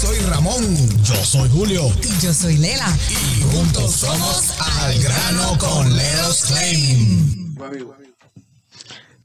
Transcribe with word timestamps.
soy 0.00 0.18
Ramón. 0.30 0.62
Yo 1.02 1.14
soy 1.24 1.48
Julio. 1.48 1.90
Y 2.04 2.24
yo 2.24 2.32
soy 2.32 2.56
Lela. 2.58 2.96
Y 3.10 3.42
juntos 3.42 3.92
somos 3.92 4.54
Al 4.60 4.96
Grano 5.00 5.58
con 5.58 5.96
Leros 5.96 6.44
Claim. 6.46 7.38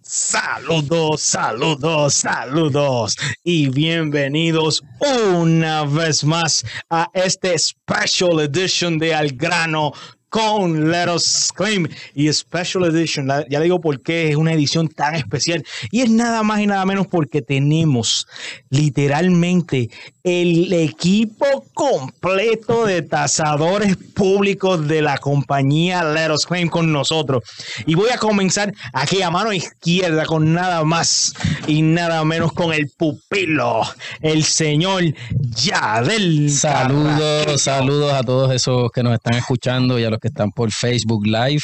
Saludos, 0.02 1.22
saludos, 1.22 2.14
saludos 2.14 3.16
y 3.44 3.70
bienvenidos 3.70 4.84
una 5.00 5.86
vez 5.86 6.24
más 6.24 6.64
a 6.90 7.10
este 7.14 7.58
special 7.58 8.40
edition 8.40 9.00
de 9.00 9.14
Al 9.14 9.32
Grano 9.32 9.92
con 10.34 10.90
Let 10.90 11.14
Us 11.14 11.52
Claim 11.56 11.88
y 12.16 12.34
Special 12.34 12.86
Edition. 12.86 13.28
La- 13.28 13.48
ya 13.48 13.60
le 13.60 13.66
digo 13.66 13.80
por 13.80 14.02
qué 14.02 14.32
es 14.32 14.36
una 14.36 14.52
edición 14.52 14.88
tan 14.88 15.14
especial 15.14 15.64
y 15.92 16.02
es 16.02 16.10
nada 16.10 16.42
más 16.42 16.60
y 16.60 16.66
nada 16.66 16.84
menos 16.88 17.06
porque 17.06 17.44
tenemos 17.44 18.26
literalmente 18.72 19.92
el 20.24 20.74
equipo 20.74 21.46
completo 21.76 22.88
de 22.88 23.04
tasadores 23.04 23.96
públicos 23.96 24.88
de 24.88 25.04
la 25.04 25.20
compañía 25.20 26.04
Let 26.04 26.32
Us 26.34 26.48
Claim 26.48 26.68
con 26.68 26.92
nosotros. 26.92 27.44
Y 27.86 27.94
voy 27.94 28.10
a 28.10 28.18
comenzar 28.18 28.74
aquí 28.92 29.22
a 29.22 29.30
mano 29.30 29.54
izquierda 29.54 30.26
con 30.26 30.52
nada 30.52 30.84
más 30.84 31.34
y 31.68 31.84
nada 31.84 32.26
menos 32.26 32.54
con 32.54 32.74
el 32.74 32.90
pupilo, 32.98 33.84
el 34.22 34.44
señor 34.46 35.04
Yadel. 35.32 36.50
Saludos, 36.50 37.62
saludos 37.62 38.14
a 38.14 38.24
todos 38.24 38.52
esos 38.52 38.90
que 38.92 39.04
nos 39.04 39.14
están 39.14 39.36
escuchando 39.36 40.00
y 40.00 40.06
a 40.06 40.10
los 40.10 40.23
que 40.24 40.30
están 40.30 40.52
por 40.52 40.72
Facebook 40.72 41.26
Live. 41.26 41.62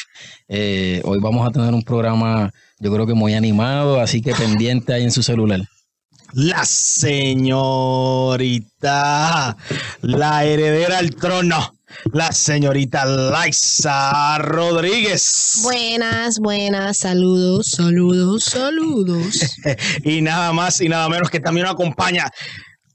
Eh, 0.49 1.01
hoy 1.05 1.17
vamos 1.21 1.47
a 1.47 1.51
tener 1.51 1.73
un 1.73 1.81
programa, 1.81 2.51
yo 2.77 2.93
creo 2.93 3.07
que 3.07 3.13
muy 3.13 3.33
animado, 3.33 4.01
así 4.01 4.21
que 4.21 4.33
pendiente 4.33 4.91
ahí 4.93 5.03
en 5.03 5.11
su 5.11 5.23
celular. 5.23 5.61
La 6.33 6.65
señorita, 6.65 7.55
la 10.01 10.43
heredera 10.43 10.97
al 10.97 11.15
trono, 11.15 11.77
la 12.11 12.33
señorita 12.33 13.05
Laisa 13.05 14.37
Rodríguez. 14.39 15.61
Buenas, 15.63 16.39
buenas, 16.39 16.97
saludos, 16.97 17.67
saludos, 17.71 18.43
saludos. 18.43 19.55
y 20.03 20.21
nada 20.21 20.51
más 20.51 20.81
y 20.81 20.89
nada 20.89 21.07
menos 21.07 21.29
que 21.29 21.39
también 21.39 21.63
nos 21.63 21.75
acompaña 21.75 22.29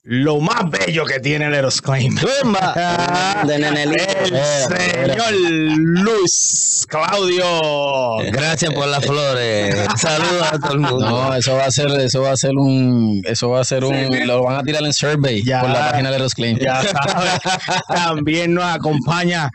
lo 0.07 0.39
más 0.39 0.71
bello 0.71 1.07
que 1.07 1.19
tiene 1.19 1.47
el 1.47 1.55
Eros 1.55 1.81
Claim. 1.81 2.15
De 3.47 3.59
Nenelito. 3.59 4.05
El 4.35 5.11
señor 5.11 5.33
Luis 5.33 6.87
Claudio. 6.89 8.19
Gracias 8.31 8.73
por 8.75 8.87
las 8.87 9.05
flores. 9.05 9.75
Saludos 9.97 10.53
a 10.53 10.59
todo 10.59 10.73
el 10.73 10.81
mundo. 10.81 11.09
No, 11.09 11.35
eso 11.35 11.57
va 11.57 11.65
a 11.65 11.71
ser, 11.71 11.91
eso 11.93 12.21
va 12.21 12.33
a 12.33 12.37
ser 12.37 12.53
un, 12.55 13.23
eso 13.25 13.49
va 13.49 13.61
a 13.61 13.65
ser 13.65 13.83
un, 13.85 14.27
lo 14.27 14.43
van 14.43 14.57
a 14.57 14.63
tirar 14.63 14.85
en 14.85 14.93
survey 14.93 15.43
Ya. 15.43 15.63
por 15.63 15.71
la 15.71 15.91
página 15.91 16.11
de 16.11 16.19
los 16.19 16.35
Claim. 16.35 16.59
Ya 16.59 16.83
sabes, 16.83 17.41
también 17.89 18.53
nos 18.53 18.65
acompaña 18.65 19.51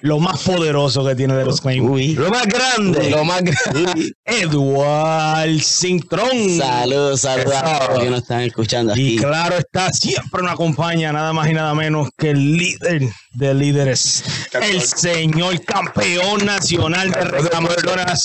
lo 0.00 0.20
más 0.20 0.42
poderoso 0.42 1.04
que 1.04 1.14
tiene 1.14 1.34
el 1.34 1.40
Eros 1.40 1.60
Claim. 1.60 1.84
Lo 2.16 2.30
más 2.30 2.46
grande. 2.46 3.10
Lo 3.10 3.24
más 3.24 3.42
grande. 3.42 4.12
Edward 4.24 5.60
Cintrón. 5.60 6.58
Saludos, 6.58 7.20
saludos 7.20 7.54
a 7.54 7.78
todos 7.78 7.88
los 7.90 7.98
que 7.98 8.10
nos 8.10 8.22
están 8.22 8.40
escuchando 8.42 8.94
Y 8.96 9.16
claro 9.16 9.56
está, 9.56 9.92
siempre 9.92 10.42
nos 10.42 10.52
acompaña 10.52 11.12
nada 11.12 11.32
más 11.32 11.48
y 11.50 11.54
nada 11.54 11.74
menos 11.74 12.08
que 12.16 12.30
el 12.30 12.56
líder 12.56 13.02
de 13.36 13.52
líderes, 13.52 14.24
el 14.52 14.80
señor 14.82 15.62
campeón 15.64 16.46
nacional 16.46 17.10
de 17.10 17.20
reclamaciones, 17.20 18.24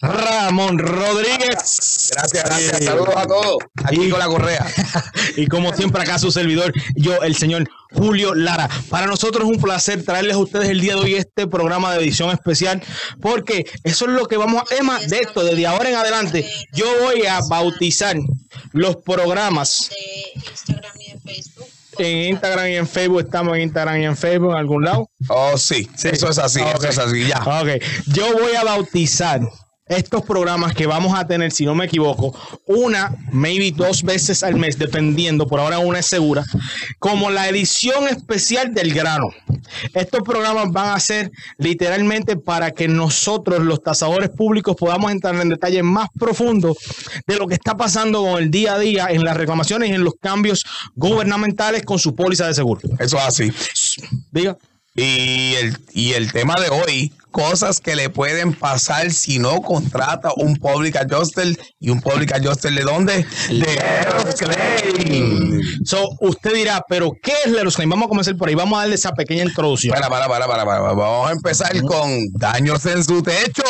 Ramón 0.00 0.78
Rodríguez. 0.78 2.10
Gracias, 2.12 2.44
gracias. 2.44 2.84
Saludos 2.84 3.16
a 3.16 3.26
todos. 3.26 3.56
Aquí 3.84 4.08
con 4.08 4.18
la 4.18 4.26
correa. 4.26 4.66
Y 5.36 5.48
como 5.48 5.74
siempre 5.74 6.00
acá 6.02 6.18
su 6.18 6.30
servidor, 6.30 6.72
yo, 6.94 7.22
el 7.22 7.36
señor 7.36 7.68
Julio 7.92 8.34
Lara. 8.34 8.70
Para 8.88 9.06
nosotros 9.06 9.44
es 9.44 9.56
un 9.56 9.60
placer 9.60 10.02
traerles 10.04 10.34
a 10.34 10.38
ustedes 10.38 10.70
el 10.70 10.80
día 10.80 10.94
de 10.94 11.00
hoy 11.00 11.14
este 11.14 11.46
programa 11.46 11.92
de 11.92 12.02
edición 12.02 12.30
especial, 12.30 12.82
porque 13.20 13.66
eso 13.84 14.06
es 14.06 14.12
lo 14.12 14.26
que 14.26 14.36
vamos 14.36 14.62
a... 14.62 14.74
Emma, 14.76 14.98
de 15.00 15.18
esto, 15.18 15.44
desde 15.44 15.66
ahora 15.66 15.88
en 15.88 15.96
adelante, 15.96 16.50
yo 16.72 16.86
voy 17.02 17.26
a 17.26 17.40
bautizar 17.40 18.16
los 18.72 18.96
programas 18.96 19.90
De 19.90 20.50
Instagram 20.50 20.92
y 21.00 21.12
de 21.12 21.20
Facebook. 21.20 21.68
En 22.04 22.32
Instagram 22.32 22.68
y 22.68 22.76
en 22.76 22.86
Facebook. 22.86 23.20
Estamos 23.20 23.56
en 23.56 23.62
Instagram 23.62 24.00
y 24.00 24.04
en 24.04 24.16
Facebook 24.16 24.52
en 24.52 24.58
algún 24.58 24.84
lado. 24.84 25.10
Oh, 25.28 25.56
sí. 25.56 25.88
Eso 26.02 26.28
es 26.28 26.38
así. 26.38 26.60
Eso 26.60 26.88
es 26.88 26.98
así. 26.98 27.26
Ya. 27.26 27.38
Ok, 27.40 27.82
yo 28.06 28.32
voy 28.32 28.54
a 28.54 28.64
bautizar 28.64 29.40
estos 29.88 30.22
programas 30.22 30.74
que 30.74 30.86
vamos 30.86 31.16
a 31.16 31.26
tener, 31.26 31.52
si 31.52 31.64
no 31.64 31.74
me 31.74 31.84
equivoco, 31.84 32.34
una, 32.66 33.14
maybe 33.30 33.70
dos 33.70 34.02
veces 34.02 34.42
al 34.42 34.56
mes, 34.56 34.78
dependiendo, 34.78 35.46
por 35.46 35.60
ahora 35.60 35.78
una 35.78 36.00
es 36.00 36.06
segura, 36.06 36.44
como 36.98 37.30
la 37.30 37.48
edición 37.48 38.08
especial 38.08 38.74
del 38.74 38.92
grano. 38.92 39.28
Estos 39.94 40.22
programas 40.22 40.72
van 40.72 40.90
a 40.90 41.00
ser 41.00 41.30
literalmente 41.58 42.36
para 42.36 42.72
que 42.72 42.88
nosotros, 42.88 43.60
los 43.60 43.82
tasadores 43.82 44.30
públicos, 44.30 44.76
podamos 44.76 45.12
entrar 45.12 45.34
en 45.36 45.50
detalles 45.50 45.84
más 45.84 46.08
profundos 46.18 46.76
de 47.26 47.36
lo 47.36 47.46
que 47.46 47.54
está 47.54 47.76
pasando 47.76 48.22
con 48.22 48.42
el 48.42 48.50
día 48.50 48.74
a 48.74 48.78
día 48.78 49.06
en 49.08 49.24
las 49.24 49.36
reclamaciones 49.36 49.90
y 49.90 49.92
en 49.92 50.04
los 50.04 50.14
cambios 50.20 50.64
gubernamentales 50.94 51.84
con 51.84 51.98
su 51.98 52.14
póliza 52.14 52.46
de 52.48 52.54
seguro. 52.54 52.80
Eso 52.98 53.18
es 53.18 53.24
así. 53.24 53.52
Diga. 54.32 54.56
Y 54.96 55.54
el, 55.56 55.76
y 55.92 56.12
el 56.12 56.32
tema 56.32 56.54
de 56.58 56.70
hoy, 56.70 57.12
cosas 57.36 57.80
que 57.80 57.94
le 57.94 58.08
pueden 58.08 58.54
pasar 58.54 59.12
si 59.12 59.38
no 59.38 59.60
contrata 59.60 60.30
un 60.36 60.56
public 60.56 60.96
adjuster. 60.96 61.54
¿Y 61.78 61.90
un 61.90 62.00
public 62.00 62.32
adjuster 62.32 62.72
de 62.72 62.80
dónde? 62.80 63.26
De 63.50 63.78
Eros 64.00 64.36
Claim. 64.36 65.60
So, 65.84 66.08
usted 66.20 66.54
dirá, 66.54 66.82
pero 66.88 67.12
¿qué 67.22 67.34
es 67.44 67.52
Leros 67.52 67.76
Claim? 67.76 67.90
Vamos 67.90 68.06
a 68.06 68.08
comenzar 68.08 68.34
por 68.38 68.48
ahí. 68.48 68.54
Vamos 68.54 68.78
a 68.78 68.80
darle 68.80 68.94
esa 68.94 69.12
pequeña 69.12 69.42
introducción. 69.42 69.94
Para, 69.94 70.08
para, 70.08 70.26
para, 70.28 70.46
para, 70.46 70.64
para. 70.64 70.80
Vamos 70.94 71.28
a 71.28 71.32
empezar 71.32 71.78
con 71.82 72.26
daños 72.32 72.86
en 72.86 73.04
su 73.04 73.22
techo. 73.22 73.62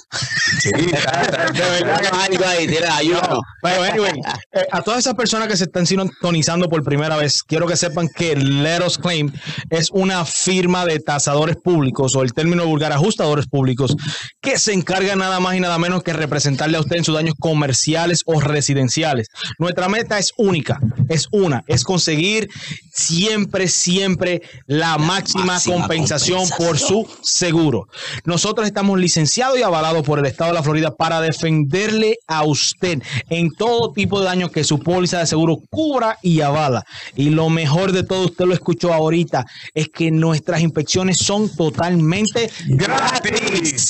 Sí, 0.61 0.69
está- 0.93 1.21
está- 1.21 1.45
de 1.51 1.59
verdad 1.59 1.99
que- 2.01 2.07
Algo 2.07 2.45
ahí, 2.47 2.67
tira, 2.67 2.95
ayuno. 2.97 3.41
Pero, 3.61 3.83
anyway, 3.83 4.13
eh, 4.53 4.65
a 4.71 4.81
todas 4.81 4.99
esas 4.99 5.13
personas 5.15 5.47
que 5.47 5.57
se 5.57 5.65
están 5.65 5.85
sintonizando 5.85 6.69
por 6.69 6.83
primera 6.83 7.15
vez, 7.17 7.43
quiero 7.43 7.67
que 7.67 7.75
sepan 7.77 8.07
que 8.09 8.35
Let 8.35 8.85
Us 8.85 8.97
Claim 8.97 9.31
es 9.69 9.89
una 9.91 10.25
firma 10.25 10.85
de 10.85 10.99
tasadores 10.99 11.55
públicos, 11.57 12.15
o 12.15 12.21
el 12.23 12.33
término 12.33 12.65
vulgar, 12.65 12.91
ajustadores 12.91 13.44
públicos, 13.47 13.95
que 14.41 14.57
se 14.57 14.73
encarga 14.73 15.15
nada 15.15 15.39
más 15.39 15.55
y 15.55 15.59
nada 15.59 15.77
menos 15.77 16.03
que 16.03 16.13
representarle 16.13 16.77
a 16.77 16.81
usted 16.81 16.97
en 16.97 17.03
sus 17.03 17.15
daños 17.15 17.35
comerciales 17.39 18.23
o 18.25 18.39
residenciales. 18.39 19.27
Nuestra 19.59 19.89
meta 19.89 20.19
es 20.19 20.33
única, 20.37 20.79
es 21.09 21.27
una, 21.31 21.63
es 21.67 21.83
conseguir 21.83 22.49
siempre, 22.93 23.67
siempre 23.67 24.41
la 24.67 24.97
máxima, 24.97 25.45
máxima 25.45 25.75
compensación, 25.75 26.39
compensación. 26.39 26.67
por 26.67 26.79
su 26.79 27.07
seguro. 27.21 27.87
Nosotros 28.23 28.67
estamos 28.67 28.99
licenciados 28.99 29.59
y 29.59 29.63
avalados 29.63 30.03
por 30.03 30.19
el 30.19 30.25
Estado 30.25 30.51
de 30.51 30.55
la 30.55 30.63
Florida 30.63 30.95
para 30.95 31.21
defenderle 31.21 32.17
a 32.27 32.43
usted 32.43 33.01
en 33.29 33.51
todo 33.51 33.91
tipo 33.93 34.19
de 34.19 34.25
daños 34.25 34.51
que 34.51 34.63
su 34.63 34.79
póliza 34.79 35.19
de 35.19 35.27
seguro 35.27 35.57
cubra 35.69 36.17
y 36.21 36.41
avala. 36.41 36.83
Y 37.15 37.29
lo 37.29 37.49
mejor 37.49 37.91
de 37.91 38.03
todo, 38.03 38.25
usted 38.25 38.45
lo 38.45 38.53
escuchó 38.53 38.93
ahorita, 38.93 39.45
es 39.73 39.89
que 39.89 40.11
nuestras 40.11 40.61
inspecciones 40.61 41.17
son 41.17 41.49
totalmente 41.55 42.49
Gratis. 42.67 43.34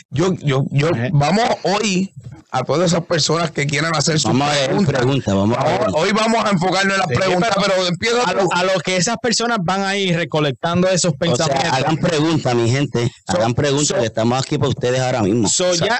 Yo, 0.09 0.33
yo, 0.35 0.65
yo, 0.71 0.89
Ajá. 0.93 1.07
vamos 1.11 1.45
hoy 1.63 2.13
a 2.57 2.63
todas 2.63 2.91
esas 2.91 3.05
personas 3.05 3.51
que 3.51 3.65
quieran 3.67 3.93
hacer 3.95 4.19
sus 4.19 4.31
Vamos 4.31 4.47
a 4.49 4.53
ver 4.53 4.65
preguntas. 4.67 4.95
preguntas, 4.95 5.35
vamos 5.35 5.57
a 5.57 5.63
ver. 5.65 5.81
Hoy 5.93 6.09
vamos 6.13 6.45
a 6.45 6.49
enfocarnos 6.51 6.93
en 6.93 6.99
las 6.99 7.07
Sí, 7.09 7.15
preguntas, 7.15 7.49
pero- 7.55 7.67
pero, 7.75 7.87
empieza 7.87 8.21
A 8.23 8.33
lo, 8.33 8.47
a 8.53 8.63
lo 8.63 8.79
que 8.79 8.95
esas 8.97 9.17
personas 9.21 9.57
van 9.61 9.81
a 9.81 9.95
ir 9.97 10.15
recolectando 10.15 10.87
esos 10.87 11.11
O 11.13 11.17
pensamientos. 11.17 11.61
sea, 11.69 11.75
hagan 11.75 11.97
preguntas, 11.97 12.55
mi 12.55 12.69
gente. 12.69 13.11
So- 13.29 13.37
Hagan 13.37 13.53
preguntas, 13.53 13.87
so- 13.87 13.95
que 13.95 14.05
estamos 14.05 14.41
aquí 14.41 14.57
para 14.57 14.69
ustedes 14.69 14.99
ahora 15.01 15.21
mismo. 15.23 15.47
So, 15.49 15.73
ya. 15.73 15.99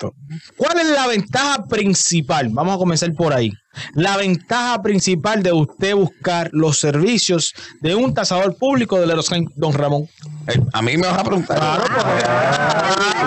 ¿Cuál 0.58 0.80
es 0.80 0.88
la 0.88 1.08
ventaja 1.08 1.66
principal? 1.66 2.50
Vamos 2.52 2.76
a 2.76 2.78
comenzar 2.78 3.14
por 3.14 3.34
ahí. 3.34 3.52
La 3.94 4.18
ventaja 4.18 4.82
principal 4.82 5.44
de 5.44 5.52
usted 5.54 5.96
buscar 5.96 6.50
los 6.54 6.80
servicios 6.80 7.54
de 7.82 7.96
un 7.96 8.14
tasador 8.14 8.56
público 8.58 9.00
de 9.00 9.08
Leros 9.08 9.30
Don 9.56 9.74
Ramón. 9.74 10.08
Eh, 10.48 10.60
a 10.74 10.82
mí 10.82 10.96
me 10.98 11.08
vas 11.08 11.20
a 11.20 11.24
preguntar. 11.24 11.82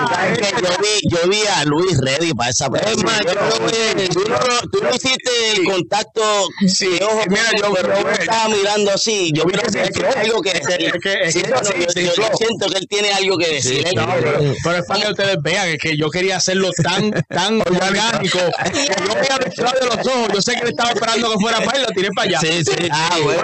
¿Sabes 0.09 0.37
qué? 0.39 0.45
Yo 0.61 0.69
vi, 0.79 1.09
yo 1.09 1.29
vi 1.29 1.41
a 1.47 1.65
Luis 1.65 1.97
ready 1.99 2.33
para 2.33 2.49
esa 2.49 2.67
Es 2.87 3.03
más, 3.03 3.19
yo 3.19 3.31
creo 3.33 3.67
que 3.95 4.09
tú 4.09 4.21
no, 4.27 4.37
tú 4.71 4.79
no 4.83 4.89
hiciste 4.89 5.29
el 5.55 5.65
contacto 5.65 6.21
Sí, 6.67 6.87
de 6.87 7.03
ojo 7.05 7.21
mira, 7.27 7.43
yo- 7.57 7.75
yo- 7.75 8.05
me 8.05 8.11
estaba 8.13 8.49
mirando 8.49 8.91
así. 8.91 9.31
Yo 9.33 9.45
vi 9.45 9.53
creo 9.53 9.71
que 9.71 9.87
infló. 9.87 10.07
algo 10.17 10.41
que 10.41 10.49
Es 10.51 10.63
decir. 10.63 10.93
es 10.93 11.05
es 11.05 11.33
Sí, 11.33 11.41
sí, 11.93 12.03
yo- 12.15 12.37
siento 12.37 12.67
que 12.69 12.77
él 12.77 12.87
tiene 12.89 13.11
algo 13.11 13.37
que 13.37 13.47
decir. 13.53 13.85
No, 13.95 14.07
pero, 14.15 14.39
pero 14.63 14.77
es 14.77 14.85
para 14.85 15.01
que 15.05 15.09
ustedes 15.11 15.37
vean 15.41 15.67
es 15.69 15.77
que 15.79 15.97
yo 15.97 16.09
quería 16.09 16.37
hacerlo 16.37 16.69
tan, 16.83 17.11
tan 17.27 17.61
orgánico. 17.61 18.39
Yo 18.39 19.15
veía 19.15 19.37
detrás 19.43 19.73
de 19.79 19.85
los 19.87 20.07
ojos. 20.07 20.38
Yo 20.39 20.41
sé 20.43 20.53
que 20.53 20.61
él 20.61 20.69
estaba 20.69 20.91
esperando 20.91 21.31
que 21.31 21.37
fuera 21.39 21.59
para 21.61 21.77
él, 21.79 21.83
lo 21.87 21.93
tiré 21.93 22.09
para 22.15 22.29
allá. 22.29 22.39
Sí, 22.39 22.63
sí. 22.63 22.87
Ah, 22.91 23.17
bueno. 23.21 23.41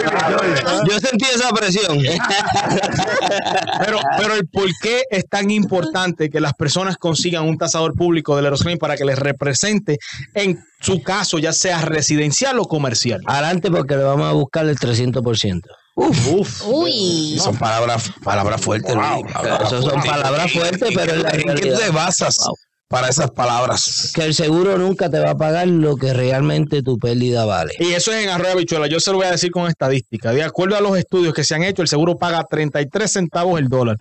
Yo 0.90 1.00
sentí 1.00 1.26
esa 1.26 1.50
presión. 1.50 2.00
Pero, 3.80 4.00
pero 4.18 4.36
el 4.36 4.48
por 4.48 4.70
qué 4.82 5.04
es 5.10 5.28
tan 5.28 5.50
importante 5.52 6.30
que 6.30 6.40
las 6.40 6.54
personas 6.54 6.98
consigan 6.98 7.44
un 7.44 7.58
tasador 7.58 7.94
público 7.94 8.36
de 8.36 8.42
Leros 8.42 8.64
para 8.80 8.96
que 8.96 9.04
les 9.06 9.20
represente 9.20 9.98
en 10.34 10.64
su 10.80 11.02
caso, 11.04 11.38
ya 11.40 11.52
sea 11.54 11.82
residencial 11.82 12.58
o 12.60 12.66
comercial. 12.66 13.22
Adelante 13.26 13.70
porque 13.70 13.96
le 13.98 14.04
vamos 14.04 14.28
a 14.28 14.34
buscar 14.34 14.66
el 14.68 14.78
300%. 14.78 15.62
Uf. 15.96 16.64
Uy. 16.66 17.38
Son 17.42 17.56
palabras, 17.58 18.12
palabras 18.24 18.62
fuertes. 18.62 18.94
Luis, 18.96 19.32
palabras 19.34 19.68
Eso 19.68 19.82
son 19.82 19.92
fuertes. 19.92 20.12
palabras 20.12 20.48
¿Y- 20.48 20.60
fuertes, 20.60 20.90
pero 20.96 21.14
es 21.14 21.24
la 21.24 21.30
¿En 21.32 21.56
qué 21.56 21.72
te 21.72 21.90
basas 21.92 22.38
Wow. 22.40 22.56
Para 22.88 23.10
esas 23.10 23.32
palabras? 23.32 24.12
Que 24.14 24.24
el 24.24 24.34
seguro 24.34 24.78
nunca 24.78 25.10
te 25.10 25.20
va 25.20 25.32
a 25.32 25.38
pagar 25.38 25.68
lo 25.68 25.96
que 25.96 26.14
realmente 26.14 26.82
tu 26.82 26.98
pérdida 26.98 27.46
vale. 27.46 27.74
Y 27.80 27.94
eso 27.94 28.12
es 28.12 28.24
en 28.24 28.30
Arroyo 28.30 28.58
Bichuela. 28.58 28.88
Yo 28.88 29.00
se 29.00 29.12
lo 29.12 29.18
voy 29.18 29.28
a 29.28 29.32
decir 29.32 29.52
con 29.52 29.68
estadística. 29.68 30.32
De 30.32 30.44
acuerdo 30.44 30.76
a 30.76 30.82
los 30.82 30.98
estudios 30.98 31.34
que 31.34 31.44
se 31.44 31.56
han 31.56 31.64
hecho, 31.64 31.82
el 31.82 31.88
seguro 31.88 32.18
paga 32.18 32.44
33 32.50 33.12
centavos 33.12 33.60
el 33.60 33.70
dólar. 33.70 33.98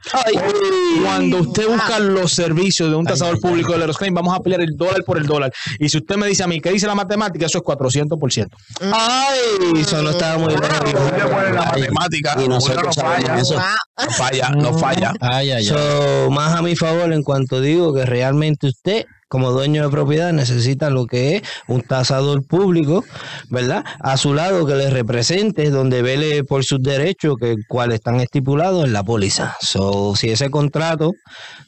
Cuando 1.02 1.38
usted 1.38 1.68
busca 1.68 1.98
los 1.98 2.32
servicios 2.32 2.90
de 2.90 2.96
un 2.96 3.04
tasador 3.04 3.40
público 3.40 3.72
de 3.72 3.78
Leros 3.78 3.96
vamos 4.12 4.34
a 4.36 4.40
pelear 4.40 4.60
el 4.62 4.76
dólar 4.76 5.02
por 5.04 5.18
el 5.18 5.26
dólar. 5.26 5.52
Y 5.78 5.88
si 5.88 5.98
usted 5.98 6.16
me 6.16 6.26
dice 6.26 6.42
a 6.42 6.46
mí, 6.46 6.60
¿qué 6.60 6.70
dice 6.70 6.86
la 6.86 6.94
matemática? 6.94 7.46
Eso 7.46 7.58
es 7.58 7.64
400%. 7.64 8.48
Ay, 8.92 9.80
eso 9.80 10.02
no 10.02 10.10
estaba 10.10 10.38
muy 10.38 10.54
pone 10.54 10.68
la 10.68 11.72
bien. 11.72 11.92
matemática. 11.92 12.36
Y 12.42 12.48
nosotros 12.48 12.96
no 12.96 13.02
falla. 13.02 13.38
eso. 13.38 13.54
No 13.56 14.10
falla, 14.10 14.50
no 14.50 14.78
falla. 14.78 15.12
Ay, 15.20 15.50
ay, 15.50 15.56
ay. 15.56 15.64
So, 15.64 16.30
más 16.30 16.54
a 16.54 16.62
mi 16.62 16.76
favor 16.76 17.12
en 17.12 17.22
cuanto 17.22 17.60
digo 17.60 17.94
que 17.94 18.04
realmente 18.04 18.68
usted 18.68 19.04
como 19.28 19.50
dueño 19.50 19.82
de 19.84 19.90
propiedad 19.90 20.32
necesita 20.32 20.90
lo 20.90 21.06
que 21.06 21.36
es 21.36 21.42
un 21.68 21.82
tasador 21.82 22.46
público, 22.46 23.04
¿verdad? 23.48 23.84
A 24.00 24.16
su 24.16 24.34
lado 24.34 24.66
que 24.66 24.74
le 24.74 24.90
represente, 24.90 25.70
donde 25.70 26.02
vele 26.02 26.44
por 26.44 26.64
sus 26.64 26.82
derechos, 26.82 27.36
que 27.40 27.56
cuales 27.68 27.96
están 27.96 28.20
estipulados 28.20 28.84
en 28.84 28.92
la 28.92 29.02
póliza. 29.02 29.56
So, 29.60 30.14
si 30.16 30.30
ese 30.30 30.50
contrato, 30.50 31.12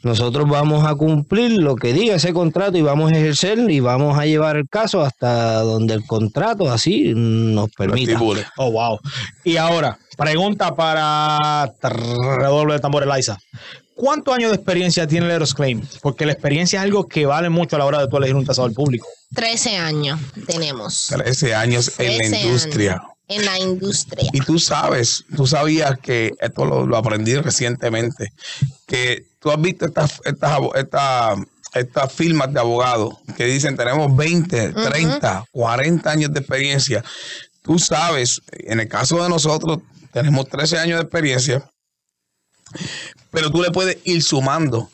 nosotros 0.03 0.49
vamos 0.49 0.87
a 0.87 0.94
cumplir 0.94 1.53
lo 1.53 1.76
que 1.76 1.93
diga 1.93 2.17
ese 2.17 2.32
contrato 2.32 2.76
y 2.79 2.82
vamos 2.82 3.12
a 3.12 3.17
ejercer 3.17 3.58
y 3.70 3.81
vamos 3.81 4.19
a 4.19 4.26
llevar 4.26 4.56
el 4.56 4.69
caso 4.69 5.03
hasta 5.03 5.61
donde 5.61 5.94
el 5.94 6.05
contrato 6.06 6.70
así 6.70 7.12
nos 7.14 7.70
permita. 7.70 8.20
Oh, 8.56 8.70
wow. 8.70 8.99
Y 9.44 9.56
ahora, 9.56 9.99
pregunta 10.17 10.75
para 10.75 11.73
redoble 11.82 12.75
de 12.75 12.81
tambor 12.81 13.03
Eliza. 13.03 13.38
¿Cuántos 13.96 14.34
años 14.34 14.50
de 14.50 14.56
experiencia 14.56 15.06
tiene 15.06 15.26
Leros 15.26 15.54
Claim? 15.54 15.82
Porque 16.02 16.26
la 16.26 16.32
experiencia 16.32 16.78
es 16.81 16.84
algo 16.84 17.08
que 17.08 17.25
vale 17.25 17.48
mucho 17.48 17.76
a 17.76 17.78
la 17.78 17.87
hora 17.87 17.98
de 18.00 18.08
tú 18.08 18.19
elegir 18.19 18.37
un 18.37 18.44
tasador 18.44 18.72
público. 18.75 19.06
13 19.34 19.76
años 19.79 20.20
tenemos. 20.46 21.06
13 21.08 21.55
años 21.55 21.93
en 21.98 22.12
la 22.12 22.19
13 22.19 22.41
industria. 22.46 22.93
años 22.93 23.10
En 23.29 23.44
la 23.46 23.58
industria. 23.58 24.31
Y 24.34 24.41
tú 24.41 24.58
sabes, 24.58 25.24
tú 25.34 25.46
sabías 25.46 25.98
que 25.98 26.32
esto 26.41 26.65
lo, 26.67 26.86
lo 26.86 26.96
aprendí 26.98 27.34
recientemente, 27.36 28.32
que 28.86 29.24
tú 29.41 29.50
has 29.50 29.60
visto 29.60 29.86
estas, 29.86 30.20
estas, 30.24 30.58
esta- 30.76 31.34
estas 31.74 32.12
firmas 32.12 32.53
de 32.55 32.60
abogados 32.60 33.17
que 33.36 33.44
dicen 33.46 33.76
tenemos 33.76 34.15
20, 34.17 34.72
30, 34.72 35.44
40 35.50 36.10
años 36.10 36.32
de 36.32 36.38
experiencia. 36.41 37.03
Tú 37.62 37.79
sabes, 37.79 38.41
en 38.53 38.79
el 38.81 38.88
caso 38.88 39.22
de 39.22 39.29
nosotros, 39.29 39.79
tenemos 40.12 40.48
13 40.48 40.79
años 40.79 40.98
de 40.98 41.03
experiencia, 41.03 41.69
pero 43.36 43.50
tú 43.50 43.60
le 43.60 43.70
puedes 43.70 43.98
ir 44.05 44.22
sumando 44.22 44.88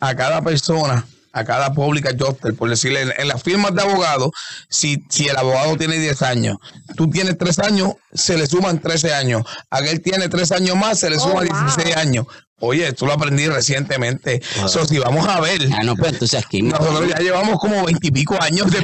a 0.00 0.16
cada 0.16 0.42
persona, 0.42 1.06
a 1.32 1.44
cada 1.44 1.72
pública 1.72 2.08
adjuster, 2.10 2.52
por 2.56 2.68
decirle, 2.68 3.02
en, 3.02 3.12
en 3.16 3.28
las 3.28 3.40
firmas 3.40 3.72
de 3.72 3.82
abogados, 3.82 4.30
si, 4.68 5.04
si 5.08 5.28
el 5.28 5.36
abogado 5.36 5.76
tiene 5.76 6.00
10 6.00 6.22
años, 6.22 6.56
tú 6.96 7.08
tienes 7.08 7.38
3 7.38 7.56
años, 7.60 7.92
se 8.12 8.36
le 8.36 8.48
suman 8.48 8.80
13 8.80 9.14
años. 9.14 9.44
Aquel 9.70 10.02
tiene 10.02 10.28
3 10.28 10.50
años 10.50 10.76
más, 10.76 10.98
se 10.98 11.08
le 11.08 11.18
Oh, 11.18 11.20
suman 11.20 11.46
wow. 11.46 11.60
16 11.60 11.96
años. 11.96 12.26
Oye, 12.60 12.86
esto 12.86 13.04
lo 13.06 13.12
aprendí 13.12 13.46
recientemente. 13.48 14.40
So, 14.68 14.86
si 14.86 14.98
vamos 14.98 15.26
a 15.28 15.40
ver, 15.40 15.60
Ah, 15.72 15.82
no, 15.82 15.96
pues 15.96 16.12
entonces 16.12 16.40
aquí. 16.42 16.62
nosotros 16.62 17.08
ya 17.08 17.18
llevamos 17.18 17.58
como 17.58 17.84
veintipico 17.84 18.40
años 18.40 18.70
de 18.70 18.78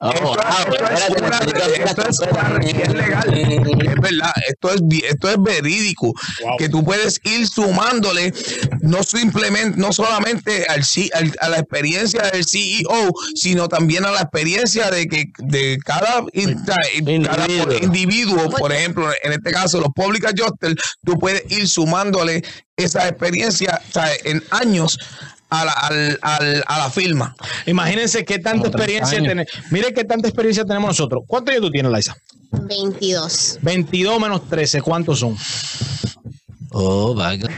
Oh, 0.00 0.10
Esto- 0.10 0.24
wow, 0.24 0.36
esto 0.74 2.08
es 2.08 2.94
legal. 2.94 3.94
Verdad, 4.00 4.32
esto 4.48 4.70
es, 4.72 4.80
esto 5.04 5.30
es 5.30 5.36
verídico. 5.42 6.12
Que 6.58 6.68
tú 6.70 6.82
puedes 6.82 7.20
ir 7.24 7.46
sumándole, 7.46 8.32
no 8.80 9.02
simplemente, 9.02 9.78
no 9.78 9.92
solamente 9.92 10.64
al, 10.68 10.82
al- 11.14 11.36
a 11.40 11.48
la 11.50 11.58
experiencia 11.58 12.22
del 12.32 12.44
CEO, 12.46 13.12
sino 13.34 13.68
también 13.68 14.04
a 14.06 14.10
la 14.10 14.22
experiencia 14.22 14.90
de 14.90 15.06
que 15.06 15.26
de 15.38 15.78
cada, 15.84 16.24
in- 16.32 16.64
cada 16.64 16.88
Individuo. 16.96 17.74
individuo, 17.82 18.50
por 18.50 18.72
ejemplo, 18.72 19.10
en 19.22 19.32
este 19.32 19.52
caso 19.52 19.80
los 19.80 19.90
public 19.94 20.24
adjusters, 20.24 20.74
tú 21.04 21.18
puedes 21.18 21.42
ir 21.52 21.68
sumándole 21.68 22.42
esa 22.76 23.08
experiencia 23.08 23.80
sea, 23.92 24.08
en 24.24 24.42
años 24.50 24.98
a 25.50 25.64
la, 25.64 25.72
al- 25.72 26.18
al- 26.22 26.64
a 26.66 26.78
la 26.78 26.90
firma. 26.90 27.36
Imagínense 27.66 28.24
qué 28.24 28.38
tanta 28.38 28.70
Como 28.70 28.76
30 28.84 28.84
experiencia 28.94 29.28
tenemos. 29.28 29.52
Mire 29.70 29.92
qué 29.94 30.04
tanta 30.04 30.26
experiencia 30.28 30.64
tenemos 30.64 30.88
nosotros. 30.88 31.22
¿Cuántos 31.26 31.52
años 31.52 31.62
tú 31.66 31.70
tienes, 31.70 31.92
Liza? 31.92 32.16
22. 32.50 33.58
22 33.62 34.20
menos 34.20 34.48
13, 34.48 34.80
¿cuántos 34.82 35.18
son? 35.20 35.36
Oh, 36.76 37.14
vaga. 37.14 37.48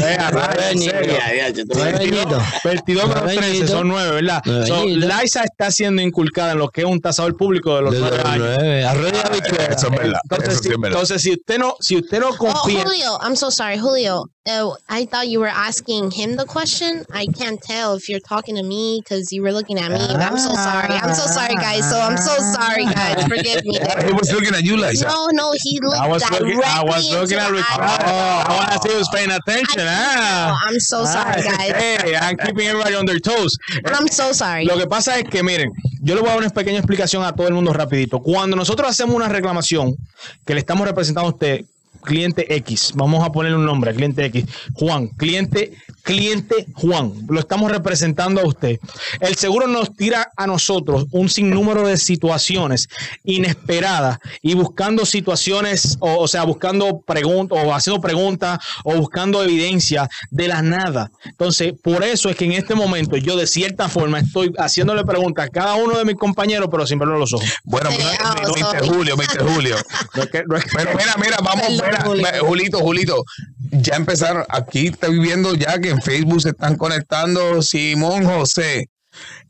Eh, 0.00 0.16
a 0.20 0.30
rayos, 0.30 0.56
en 0.64 0.68
añitos. 0.78 0.92
serio. 0.98 1.12
Ya, 1.18 1.34
ya, 1.34 1.48
yo 1.48 1.66
te- 1.66 1.74
Nueve 1.74 1.92
22, 1.98 2.26
añitos. 2.26 2.42
22 2.64 3.08
menos 3.08 3.22
Nueve 3.22 3.36
13 3.38 3.50
añitos. 3.50 3.70
son 3.70 3.88
9, 3.88 4.10
¿verdad? 4.10 4.42
So. 4.66 4.84
Liza 4.86 5.44
está 5.44 5.70
siendo 5.70 6.02
inculcada 6.02 6.52
en 6.52 6.58
lo 6.58 6.68
que 6.68 6.82
es 6.82 6.86
un 6.86 7.00
tasador 7.00 7.36
público 7.38 7.74
de 7.76 7.82
los 7.82 7.92
Desde 7.94 8.06
9 8.06 8.16
los 8.18 8.26
años. 8.26 9.24
habichuela. 9.24 9.64
Eso 9.64 9.86
es 9.86 9.92
verdad. 9.98 10.20
Entonces, 10.24 10.48
Eso 10.52 10.58
sí 10.62 10.68
si, 10.68 10.74
es 10.74 10.80
verdad. 10.80 10.88
entonces, 11.00 11.22
si 11.22 11.32
usted 11.32 11.58
no, 11.58 11.76
si 11.80 11.96
usted 11.96 12.20
no 12.20 12.28
Oh, 12.28 12.36
confía, 12.36 12.82
Julio, 12.84 13.18
I'm 13.22 13.34
so 13.36 13.50
sorry, 13.50 13.78
Julio. 13.78 14.24
Uh, 14.46 14.70
I 14.88 15.06
thought 15.06 15.26
you 15.26 15.40
were 15.40 15.48
asking 15.48 16.12
him 16.12 16.36
the 16.36 16.44
question. 16.44 17.04
I 17.12 17.26
can't 17.26 17.60
tell 17.60 17.94
if 17.94 18.08
you're 18.08 18.20
talking 18.20 18.54
to 18.54 18.62
me 18.62 19.00
because 19.02 19.32
you 19.32 19.42
were 19.42 19.52
looking 19.52 19.78
at 19.78 19.90
me. 19.90 19.98
I'm 19.98 20.38
so 20.38 20.54
sorry. 20.54 20.94
I'm 20.94 21.14
so 21.14 21.26
sorry, 21.26 21.54
guys. 21.54 21.88
So 21.90 21.98
I'm 21.98 22.16
so 22.16 22.36
sorry, 22.54 22.84
guys. 22.84 23.24
Forgive 23.26 23.64
me. 23.64 23.78
He 24.06 24.12
was 24.12 24.32
looking 24.32 24.54
at 24.54 24.62
you, 24.62 24.76
Liza. 24.76 25.06
No, 25.06 25.28
no, 25.32 25.52
he 25.62 25.80
looked 25.80 25.98
I 25.98 26.06
was 26.06 26.22
directly 26.22 26.54
looking, 26.54 26.62
I 26.64 26.82
was 26.84 27.10
looking 27.10 27.38
at 27.38 27.50
Ricardo. 27.50 27.84
eye. 27.84 28.44
I 28.46 28.56
want 28.56 28.70
to 28.70 28.88
see 28.88 28.94
who's 28.94 29.08
paying 29.08 29.30
attention. 29.30 29.82
Ah. 29.82 30.56
I'm 30.64 30.78
so 30.78 31.04
sorry, 31.04 31.42
guys. 31.42 31.72
Hey, 31.72 32.14
I'm 32.14 32.36
keeping 32.36 32.68
everybody 32.68 32.94
on 32.94 33.04
their 33.06 33.18
toes. 33.18 33.58
I'm 33.84 34.06
so 34.08 34.32
sorry. 34.32 34.64
Lo 34.64 34.76
que 34.76 34.86
pasa 34.86 35.18
es 35.18 35.24
que, 35.28 35.42
miren, 35.42 35.72
yo 36.02 36.14
le 36.14 36.20
voy 36.20 36.30
a 36.30 36.34
dar 36.34 36.38
una 36.38 36.50
pequeña 36.50 36.78
explicación 36.78 37.24
a 37.24 37.32
todo 37.32 37.48
el 37.48 37.54
mundo 37.54 37.72
rapidito. 37.72 38.20
Cuando 38.20 38.54
nosotros 38.56 38.88
hacemos 38.88 39.16
una 39.16 39.28
reclamación 39.28 39.96
que 40.44 40.54
le 40.54 40.60
estamos 40.60 40.86
representando 40.86 41.30
a 41.30 41.32
usted, 41.32 41.64
cliente 42.06 42.54
X, 42.56 42.92
vamos 42.94 43.22
a 43.22 43.30
ponerle 43.30 43.58
un 43.58 43.66
nombre, 43.66 43.92
cliente 43.92 44.24
X, 44.24 44.46
Juan, 44.72 45.08
cliente, 45.08 45.72
cliente 46.06 46.66
Juan, 46.74 47.12
lo 47.28 47.40
estamos 47.40 47.70
representando 47.70 48.40
a 48.40 48.46
usted. 48.46 48.78
El 49.20 49.34
seguro 49.34 49.66
nos 49.66 49.92
tira 49.94 50.30
a 50.36 50.46
nosotros 50.46 51.06
un 51.10 51.28
sinnúmero 51.28 51.84
de 51.86 51.96
situaciones 51.96 52.88
inesperadas 53.24 54.18
y 54.40 54.54
buscando 54.54 55.04
situaciones, 55.04 55.96
o, 56.00 56.18
o 56.18 56.28
sea, 56.28 56.44
buscando 56.44 57.00
preguntas, 57.00 57.58
o 57.60 57.74
haciendo 57.74 58.00
preguntas, 58.00 58.58
o 58.84 58.94
buscando 58.94 59.42
evidencia 59.42 60.08
de 60.30 60.46
la 60.48 60.62
nada. 60.62 61.10
Entonces, 61.24 61.72
por 61.82 62.04
eso 62.04 62.30
es 62.30 62.36
que 62.36 62.44
en 62.44 62.52
este 62.52 62.74
momento 62.76 63.16
yo 63.16 63.36
de 63.36 63.46
cierta 63.48 63.88
forma 63.88 64.20
estoy 64.20 64.52
haciéndole 64.58 65.04
preguntas 65.04 65.46
a 65.46 65.48
cada 65.48 65.74
uno 65.74 65.98
de 65.98 66.04
mis 66.04 66.16
compañeros, 66.16 66.68
pero 66.70 66.86
sin 66.86 66.98
verlo 67.00 67.16
a 67.16 67.18
los 67.18 67.32
ojos. 67.32 67.48
Bueno, 67.64 67.90
Sí. 67.90 68.02
Julio, 68.86 69.16
Mr. 69.16 69.42
Julio. 69.52 69.76
No 70.14 70.22
es 70.22 70.30
que- 70.30 70.44
no 70.46 70.56
es 70.56 70.64
que- 70.64 70.70
Pero 70.76 70.90
mira, 70.96 71.14
mira, 71.20 71.36
vamos, 71.42 71.66
Perdón, 71.66 72.16
mira, 72.16 72.30
Julio. 72.38 72.46
Julito, 72.46 72.78
Julito, 72.78 73.24
ya 73.70 73.96
empezaron, 73.96 74.44
aquí 74.48 74.88
estoy 74.88 75.18
viendo 75.18 75.54
ya 75.54 75.78
que 75.78 75.90
en 75.90 76.00
Facebook 76.00 76.42
se 76.42 76.50
están 76.50 76.76
conectando 76.76 77.62
Simón 77.62 78.24
José. 78.24 78.88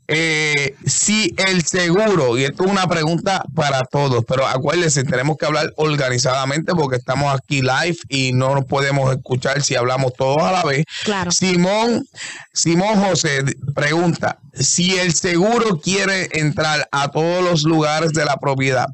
Eh, 0.09 0.73
si 0.85 1.35
el 1.37 1.65
seguro, 1.65 2.37
y 2.37 2.45
esto 2.45 2.63
es 2.63 2.71
una 2.71 2.87
pregunta 2.87 3.43
para 3.53 3.83
todos, 3.83 4.23
pero 4.25 4.47
acuérdense, 4.47 5.03
tenemos 5.03 5.35
que 5.35 5.45
hablar 5.45 5.73
organizadamente 5.75 6.73
porque 6.73 6.95
estamos 6.95 7.35
aquí 7.35 7.61
live 7.61 7.97
y 8.07 8.31
no 8.31 8.55
nos 8.55 8.63
podemos 8.65 9.13
escuchar 9.13 9.61
si 9.61 9.75
hablamos 9.75 10.13
todos 10.13 10.41
a 10.41 10.53
la 10.53 10.63
vez. 10.63 10.85
Claro. 11.03 11.31
Simón, 11.31 12.07
Simón 12.53 13.03
José 13.03 13.43
pregunta, 13.75 14.39
si 14.53 14.97
el 14.97 15.13
seguro 15.13 15.81
quiere 15.81 16.29
entrar 16.31 16.87
a 16.93 17.11
todos 17.11 17.43
los 17.43 17.63
lugares 17.63 18.13
de 18.13 18.23
la 18.23 18.37
propiedad, 18.37 18.87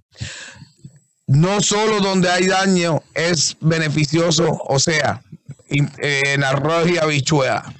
no 1.33 1.61
solo 1.61 1.99
donde 1.99 2.29
hay 2.29 2.45
daño 2.45 3.01
es 3.15 3.57
beneficioso, 3.59 4.61
o 4.67 4.77
sea, 4.77 5.23
eh, 5.69 6.21
en 6.25 6.43
arroz 6.43 6.87
y 6.89 6.99
habichuela. 6.99 7.73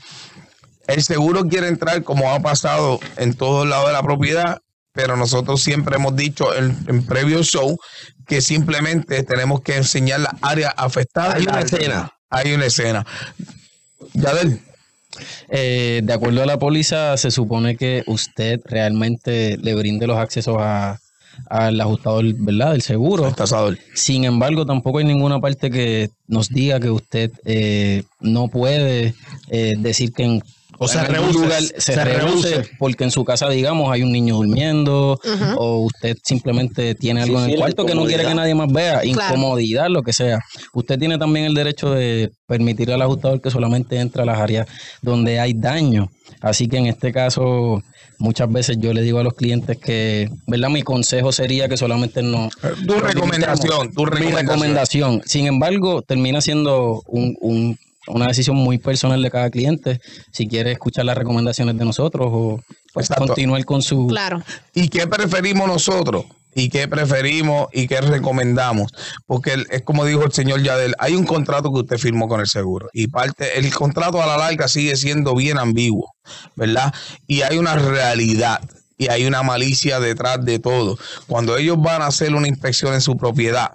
El 0.88 1.04
seguro 1.04 1.48
quiere 1.48 1.68
entrar 1.68 2.04
como 2.04 2.32
ha 2.32 2.40
pasado 2.40 3.00
en 3.18 3.36
todos 3.36 3.68
lados 3.68 3.88
de 3.88 3.94
la 3.94 4.02
propiedad, 4.02 4.62
pero 4.92 5.16
nosotros 5.18 5.62
siempre 5.62 5.98
hemos 5.98 6.16
dicho 6.16 6.56
en, 6.56 6.76
en 6.88 7.06
previo 7.06 7.44
show 7.44 7.78
que 8.28 8.42
simplemente 8.42 9.22
tenemos 9.22 9.62
que 9.62 9.78
enseñar 9.78 10.22
las 10.22 10.34
áreas 10.42 10.74
afectadas. 10.76 11.36
Hay 11.36 11.44
una 11.44 11.62
escena. 11.62 12.12
Hay 12.30 12.54
una 12.54 12.66
escena. 12.66 13.06
Yadel, 14.14 14.62
Eh, 15.50 16.02
de 16.04 16.14
acuerdo 16.14 16.42
a 16.42 16.48
la 16.48 16.58
póliza, 16.58 17.16
se 17.18 17.30
supone 17.30 17.78
que 17.78 18.04
usted 18.08 18.60
realmente 18.66 19.58
le 19.62 19.76
brinde 19.76 20.08
los 20.08 20.18
accesos 20.18 20.58
a, 20.60 21.00
al 21.50 21.80
ajustador, 21.80 22.34
¿verdad? 22.34 22.72
Del 22.72 22.82
seguro. 22.82 23.28
el 23.28 23.36
tasador. 23.36 23.78
Sin 23.94 24.24
embargo, 24.24 24.66
tampoco 24.66 25.00
hay 25.00 25.06
ninguna 25.06 25.40
parte 25.40 25.70
que 25.70 26.10
nos 26.28 26.50
diga 26.50 26.80
que 26.80 26.90
usted 26.90 27.32
eh, 27.46 28.04
no 28.20 28.48
puede 28.48 29.14
eh, 29.50 29.74
decir 29.78 30.14
que 30.14 30.24
en, 30.24 30.44
O 30.80 30.88
se 30.88 31.02
rehúse, 31.04 31.34
lugar 31.40 31.62
se 31.62 31.80
se, 31.82 32.04
rehúse 32.04 32.50
rehúse. 32.56 32.72
porque 32.80 33.04
en 33.04 33.12
su 33.12 33.24
casa, 33.24 33.48
digamos, 33.50 33.92
hay 33.92 34.02
un 34.04 34.12
niño 34.12 34.36
durmiendo 34.36 35.20
o 35.58 35.80
usted 35.86 36.18
simplemente 36.24 36.96
tiene 36.96 37.22
algo 37.22 37.38
Sí, 37.40 37.46
en 37.46 37.50
el 37.52 37.58
cuarto 37.58 37.86
que 37.86 37.96
no 37.96 38.06
quiere 38.06 38.26
que 38.26 38.34
nadie 38.34 38.56
más 38.56 38.72
vea, 38.72 39.02
Claro. 39.02 39.36
incomodidad, 39.36 39.88
lo 39.90 40.02
que 40.04 40.14
sea. 40.14 40.40
Usted 40.74 40.98
tiene 41.00 41.18
también 41.18 41.46
el 41.46 41.54
derecho 41.54 41.92
de 41.92 42.32
permitir 42.48 42.92
al 42.92 43.02
ajustador 43.02 43.40
que 43.42 43.52
solamente 43.52 43.98
entre 44.00 44.24
a 44.24 44.26
las 44.26 44.40
áreas 44.40 44.68
donde 45.02 45.40
hay 45.40 45.54
daño. 45.54 46.10
Así 46.42 46.68
que 46.68 46.78
en 46.78 46.88
este 46.88 47.14
caso, 47.14 47.82
muchas 48.18 48.52
veces 48.52 48.78
yo 48.80 48.94
le 48.94 49.02
digo 49.02 49.20
a 49.20 49.24
los 49.24 49.34
clientes 49.34 49.78
que, 49.78 50.30
¿verdad? 50.48 50.70
Mi 50.70 50.82
consejo 50.82 51.32
sería 51.32 51.70
que 51.70 51.78
solamente 51.78 52.22
no... 52.24 52.50
Tu 52.88 52.94
recomendación, 53.00 53.94
tu 53.94 54.04
Mi 54.06 54.10
recomendación. 54.12 54.48
recomendación. 54.48 55.22
Sin 55.26 55.46
embargo, 55.48 56.02
termina 56.02 56.42
siendo 56.42 57.02
un- 57.08 57.38
un- 57.42 57.78
una 58.08 58.28
decisión 58.28 58.56
muy 58.56 58.78
personal 58.78 59.22
de 59.22 59.32
cada 59.32 59.50
cliente. 59.50 60.00
Si 60.32 60.48
quiere 60.48 60.72
escuchar 60.72 61.06
las 61.06 61.18
recomendaciones 61.18 61.78
de 61.78 61.86
nosotros 61.86 62.28
o 62.32 62.60
pues, 62.94 63.10
continuar 63.10 63.64
con 63.66 63.82
su... 63.82 64.08
Claro. 64.08 64.44
¿Y 64.74 64.90
qué 64.90 65.08
preferimos 65.08 65.68
nosotros? 65.68 66.26
¿Y 66.56 66.70
qué 66.70 66.88
preferimos 66.88 67.68
y 67.74 67.88
qué 67.88 68.02
recomendamos? 68.02 68.92
Porque 69.26 69.64
es 69.70 69.82
como 69.82 70.06
dijo 70.06 70.24
el 70.24 70.32
señor 70.32 70.62
Yadel, 70.62 70.94
hay 71.00 71.16
un 71.16 71.26
contrato 71.26 71.72
que 71.74 71.80
usted 71.80 71.98
firmó 71.98 72.28
con 72.28 72.42
el 72.42 72.48
seguro 72.48 72.90
y 72.94 73.08
parte, 73.08 73.58
el 73.58 73.74
contrato 73.74 74.22
a 74.22 74.28
la 74.28 74.38
larga 74.38 74.68
sigue 74.68 74.96
siendo 74.96 75.34
bien 75.36 75.58
ambiguo, 75.58 76.14
¿verdad? 76.56 76.94
Y 77.26 77.42
hay 77.42 77.58
una 77.58 77.76
realidad 77.76 78.62
y 78.98 79.08
hay 79.08 79.26
una 79.26 79.42
malicia 79.42 80.00
detrás 80.00 80.46
de 80.46 80.60
todo. 80.60 80.98
Cuando 81.28 81.58
ellos 81.58 81.82
van 81.82 82.02
a 82.02 82.08
hacer 82.08 82.36
una 82.36 82.48
inspección 82.48 82.94
en 82.94 83.02
su 83.02 83.18
propiedad, 83.18 83.72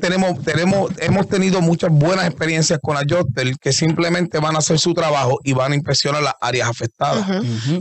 tenemos, 0.00 0.42
tenemos, 0.42 0.90
hemos 0.98 1.28
tenido 1.28 1.60
muchas 1.60 1.90
buenas 1.90 2.26
experiencias 2.26 2.78
con 2.82 2.96
Adjuster 2.96 3.56
que 3.58 3.72
simplemente 3.72 4.38
van 4.38 4.56
a 4.56 4.58
hacer 4.58 4.78
su 4.78 4.94
trabajo 4.94 5.40
y 5.44 5.52
van 5.52 5.72
a 5.72 5.74
inspeccionar 5.74 6.22
las 6.22 6.34
áreas 6.40 6.68
afectadas. 6.68 7.26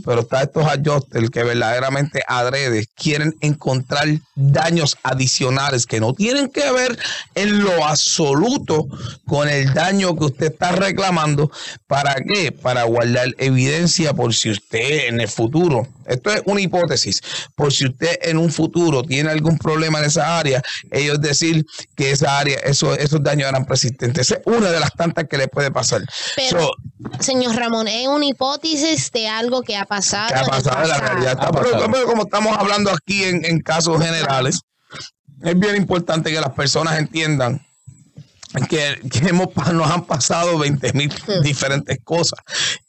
Pero 0.06 0.22
está 0.22 0.44
estos 0.44 0.66
adjusters 0.66 1.30
que 1.30 1.44
verdaderamente 1.44 2.24
adredes 2.28 2.88
quieren 2.96 3.36
encontrar 3.42 4.08
daños 4.36 4.98
adicionales 5.04 5.86
que 5.86 6.00
no 6.00 6.14
tienen 6.14 6.50
que 6.50 6.72
ver 6.72 6.98
en 7.36 7.64
lo 7.64 7.86
absoluto 7.86 8.88
con 9.26 9.50
el 9.50 9.74
daño 9.74 10.16
que 10.16 10.26
usted 10.26 10.52
está 10.52 10.72
reclamando. 10.72 11.52
¿Para 11.88 12.16
qué? 12.16 12.52
Para 12.52 12.84
guardar 12.84 13.34
evidencia 13.38 14.14
por 14.14 14.34
si 14.34 14.52
usted 14.52 15.08
en 15.08 15.22
el 15.22 15.28
futuro, 15.28 15.88
esto 16.08 16.32
es 16.32 16.42
una 16.46 16.62
hipótesis, 16.62 17.22
por 17.56 17.72
si 17.72 17.86
usted 17.86 18.18
en 18.22 18.38
un 18.38 18.52
futuro 18.52 19.04
tiene 19.04 19.30
algún 19.30 19.58
problema 19.58 20.00
en 20.00 20.06
esa 20.06 20.38
área, 20.38 20.62
ellos 20.92 21.22
decir 21.22 21.66
que 21.96 22.12
esa 22.12 22.40
área, 22.40 22.58
eso, 22.60 22.94
esos 22.94 23.24
daños 23.24 23.50
eran 23.50 23.66
persistentes. 23.66 24.32
Esa 24.32 24.36
es 24.36 24.42
una 24.46 24.72
de 24.72 24.80
las 24.80 24.92
tantas 24.94 25.26
que 25.28 25.38
le 25.38 25.48
puede 25.48 25.72
pasar. 25.72 26.02
Pero, 26.36 26.60
So, 26.64 26.72
señor 27.20 27.56
Ramón, 27.56 27.88
es 27.88 28.08
una 28.08 28.26
hipótesis 28.26 29.12
de 29.12 29.28
algo 29.28 29.62
que 29.64 29.76
ha 29.76 29.86
pasado. 29.86 30.28
que 30.30 30.36
ha 30.36 30.46
pasado 30.46 30.84
en 30.84 30.90
la 30.90 30.96
pasado. 30.96 31.14
realidad. 31.14 31.50
Pero 31.92 32.06
como 32.06 32.24
estamos 32.24 32.58
hablando 32.58 32.92
aquí 32.92 33.24
en, 33.24 33.44
en 33.46 33.60
casos 33.62 34.02
generales, 34.02 34.62
es 35.44 35.60
bien 35.60 35.76
importante 35.76 36.32
que 36.32 36.40
las 36.40 36.54
personas 36.54 36.98
entiendan 36.98 37.66
que, 38.70 39.00
que 39.10 39.28
hemos, 39.30 39.48
pa- 39.48 39.72
nos 39.74 39.90
han 39.90 40.06
pasado 40.06 40.58
20 40.58 40.94
mil 40.94 41.14
diferentes 41.42 41.98
cosas. 42.04 42.40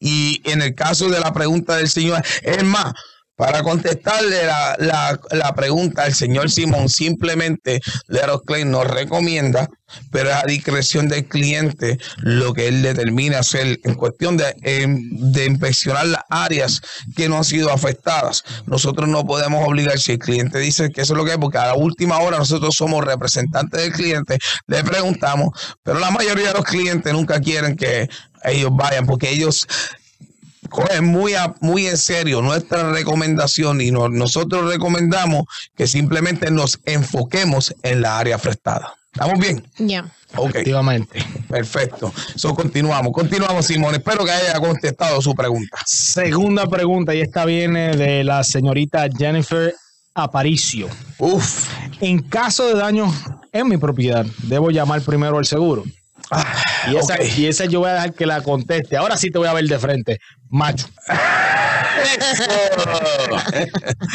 Y 0.01 0.41
en 0.45 0.63
el 0.63 0.75
caso 0.75 1.09
de 1.09 1.21
la 1.21 1.33
pregunta 1.33 1.77
del 1.77 1.89
señor, 1.89 2.23
es 2.43 2.63
más, 2.65 2.93
para 3.37 3.63
contestarle 3.63 4.47
la, 4.47 5.19
la- 5.31 5.55
pregunta, 5.55 6.07
el 6.07 6.15
señor 6.15 6.51
Simón 6.51 6.89
simplemente, 6.89 7.81
Leros 8.09 8.43
Clay 8.45 8.65
nos 8.65 8.87
recomienda, 8.87 9.69
pero 10.11 10.35
a 10.35 10.43
discreción 10.43 11.09
del 11.09 11.27
cliente 11.27 11.99
lo 12.19 12.53
que 12.53 12.69
él 12.69 12.83
determina 12.83 13.39
hacer 13.39 13.79
en 13.85 13.95
cuestión 13.95 14.37
de, 14.37 14.55
em, 14.63 15.01
de 15.33 15.47
inspeccionar 15.47 16.07
las 16.07 16.23
áreas 16.29 16.81
que 17.17 17.29
no 17.29 17.37
han 17.39 17.45
sido 17.45 17.71
afectadas. 17.71 18.43
Nosotros 18.67 19.09
no 19.09 19.25
podemos 19.25 19.67
obligar, 19.67 19.99
si 19.99 20.13
el 20.13 20.19
cliente 20.19 20.59
dice 20.59 20.91
que 20.91 21.03
eso 21.03 21.15
es 21.15 21.17
lo 21.19 21.25
que 21.25 21.33
es, 21.33 21.39
porque 21.39 21.59
a 21.59 21.67
la 21.67 21.75
última 21.75 22.19
hora 22.19 22.39
nosotros 22.39 22.75
somos 22.75 23.05
representantes 23.05 23.81
del 23.81 23.93
cliente, 23.93 24.39
le 24.67 24.83
preguntamos, 24.85 25.51
pero 25.83 25.99
la 25.99 26.11
mayoría 26.11 26.49
de 26.49 26.55
los 26.55 26.65
clientes 26.65 27.13
nunca 27.13 27.41
quieren 27.41 27.77
que 27.77 28.09
ellos 28.45 28.71
vayan, 28.73 29.07
porque 29.07 29.31
ellos 29.31 29.67
cogen 30.71 31.05
muy, 31.05 31.35
a- 31.35 31.55
muy 31.61 31.87
en 31.87 31.97
serio 31.97 32.43
nuestra 32.43 32.91
recomendación 32.93 33.81
y 33.81 33.91
no- 33.91 34.09
nosotros 34.09 34.71
recomendamos 34.71 35.45
que 35.77 35.87
simplemente 35.87 36.51
nos 36.51 36.79
enfoquemos 36.85 37.75
en 37.83 38.03
la 38.03 38.19
área 38.19 38.37
afectada. 38.37 38.95
¿Estamos 39.13 39.39
bien? 39.39 39.65
Ya. 39.79 40.11
Ok, 40.37 40.49
Efectivamente. 40.51 41.25
perfecto. 41.49 42.13
So, 42.35 42.53
continuamos, 42.55 43.13
continuamos, 43.13 43.67
Simón. 43.67 43.95
Espero 43.95 44.25
que 44.25 44.33
haya 44.33 44.59
contestado 44.59 45.23
su 45.23 45.33
pregunta. 45.37 45.79
Segunda 45.87 46.67
pregunta, 46.67 47.15
y 47.15 47.21
esta 47.21 47.45
viene 47.45 47.97
de 47.97 48.25
la 48.25 48.43
señorita 48.43 49.07
Jennifer 49.17 49.73
Aparicio. 50.15 50.89
Uf, 51.19 51.69
En 52.01 52.23
caso 52.23 52.67
de 52.67 52.75
daño 52.75 53.07
en 53.53 53.69
mi 53.69 53.77
propiedad, 53.77 54.27
¿debo 54.43 54.71
llamar 54.71 55.01
primero 55.03 55.39
al 55.39 55.47
seguro? 55.47 55.85
Y, 56.91 56.97
esa, 56.97 57.23
y 57.23 57.47
esa 57.47 57.65
yo 57.67 57.81
voy 57.81 57.91
a 57.91 57.95
dejar 57.95 58.15
que 58.15 58.27
la 58.27 58.43
conteste. 58.43 58.97
Ahora 58.97 59.17
sí 59.17 59.31
te 59.31 59.39
voy 59.39 59.49
a 59.49 59.53
ver 59.53 59.65
de 59.67 59.79
frente. 59.79 60.19
Macho. 60.51 60.87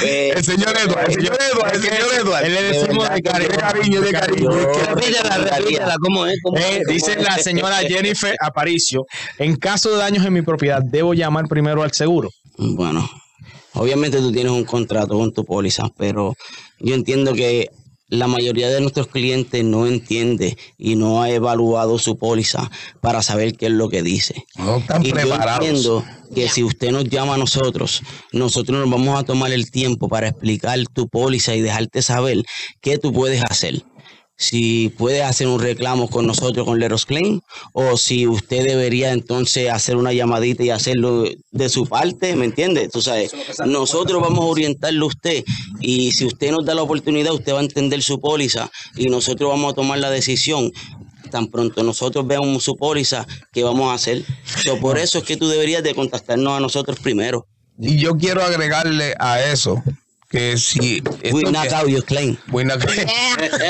El 0.03 0.43
señor 0.43 0.73
Edward, 0.77 1.05
el 1.09 1.13
señor 1.15 1.37
Edward, 1.41 1.75
el 1.75 1.81
señor 1.81 2.07
Edward. 2.19 2.45
Él 2.45 2.53
le 2.53 2.63
decimos 2.63 3.09
de 3.09 3.21
cariño. 3.21 3.49
De 3.49 3.57
cariño, 3.57 4.01
de 4.01 4.11
cariño. 4.11 4.49
Repítela, 4.49 5.37
repítela, 5.37 5.95
¿cómo 6.01 6.25
es? 6.25 6.35
¿Cómo 6.43 6.57
Eh, 6.57 6.81
dice 6.87 7.13
es? 7.13 7.23
la 7.23 7.37
señora 7.37 7.77
Jennifer 7.79 8.35
Aparicio, 8.41 9.05
en 9.37 9.55
caso 9.55 9.89
de 9.91 9.97
daños 9.97 10.25
en 10.25 10.33
mi 10.33 10.41
propiedad, 10.41 10.81
¿debo 10.83 11.13
llamar 11.13 11.47
primero 11.47 11.83
al 11.83 11.91
seguro? 11.91 12.29
Bueno, 12.57 13.09
obviamente 13.73 14.17
tú 14.19 14.31
tienes 14.31 14.51
un 14.51 14.65
contrato 14.65 15.17
con 15.17 15.33
tu 15.33 15.45
póliza, 15.45 15.83
pero 15.97 16.35
yo 16.79 16.95
entiendo 16.95 17.33
que 17.33 17.69
la 18.09 18.27
mayoría 18.27 18.69
de 18.69 18.81
nuestros 18.81 19.07
clientes 19.07 19.63
no 19.63 19.87
entiende 19.87 20.57
y 20.77 20.95
no 20.95 21.21
ha 21.21 21.29
evaluado 21.29 21.99
su 21.99 22.17
póliza 22.17 22.69
para 23.01 23.21
saber 23.21 23.55
qué 23.55 23.67
es 23.67 23.71
lo 23.71 23.89
que 23.89 24.01
dice. 24.01 24.45
No 24.57 24.77
están 24.77 25.05
y 25.05 25.11
yo 25.11 25.35
entiendo 25.35 26.05
que 26.33 26.49
si 26.49 26.63
usted 26.63 26.91
nos 26.91 27.05
llama 27.05 27.35
a 27.35 27.37
nosotros, 27.37 28.01
nosotros 28.31 28.79
nos 28.79 28.89
vamos 28.89 29.19
a 29.19 29.23
tomar 29.23 29.51
el 29.51 29.71
tiempo 29.71 30.09
para 30.09 30.29
explicar 30.29 30.79
tu 30.93 31.07
póliza 31.07 31.55
y 31.55 31.61
dejarte 31.61 32.01
saber 32.01 32.43
qué 32.81 32.97
tú 32.97 33.13
puedes 33.13 33.43
hacer. 33.43 33.83
Si 34.39 34.87
puedes 34.97 35.21
hacer 35.21 35.47
un 35.47 35.59
reclamo 35.59 36.09
con 36.09 36.25
nosotros 36.25 36.65
con 36.65 36.79
Leros 36.79 37.05
Claim 37.05 37.41
o 37.73 37.97
si 37.97 38.25
usted 38.25 38.63
debería 38.63 39.11
entonces 39.11 39.69
hacer 39.69 39.97
una 39.97 40.13
llamadita 40.13 40.63
y 40.63 40.69
hacerlo 40.69 41.25
de 41.51 41.67
su 41.67 41.85
parte, 41.85 42.37
¿me 42.37 42.45
entiende? 42.45 42.87
Tú 42.87 43.01
sabes, 43.01 43.33
nosotros 43.65 44.21
vamos 44.21 44.39
a 44.39 44.47
orientarlo 44.47 45.05
a 45.05 45.09
usted 45.09 45.43
y 45.81 46.13
si 46.13 46.25
usted 46.25 46.51
nos 46.51 46.65
da 46.65 46.73
la 46.73 46.83
oportunidad, 46.83 47.33
usted 47.33 47.51
va 47.53 47.59
a 47.59 47.63
entender 47.63 48.01
su 48.01 48.21
póliza 48.21 48.71
y 48.95 49.07
nosotros 49.07 49.49
vamos 49.49 49.73
a 49.73 49.75
tomar 49.75 49.99
la 49.99 50.09
decisión 50.09 50.71
tan 51.29 51.47
pronto 51.47 51.83
nosotros 51.83 52.25
veamos 52.25 52.63
su 52.63 52.77
póliza, 52.77 53.27
¿qué 53.51 53.63
vamos 53.63 53.91
a 53.91 53.93
hacer? 53.93 54.23
So, 54.63 54.79
por 54.79 54.97
eso 54.97 55.19
es 55.19 55.25
que 55.25 55.35
tú 55.35 55.49
deberías 55.49 55.83
de 55.83 55.93
contactarnos 55.93 56.53
a 56.53 56.61
nosotros 56.61 56.97
primero. 56.99 57.45
Y 57.77 57.99
yo 57.99 58.17
quiero 58.17 58.41
agregarle 58.41 59.15
a 59.19 59.43
eso 59.43 59.83
que 60.29 60.57
si 60.57 61.01
We 61.31 61.41
esto 61.41 61.51
knock 61.51 61.67
que- 61.69 61.75
out 61.75 61.87
your 61.87 62.03
claim. 62.05 62.37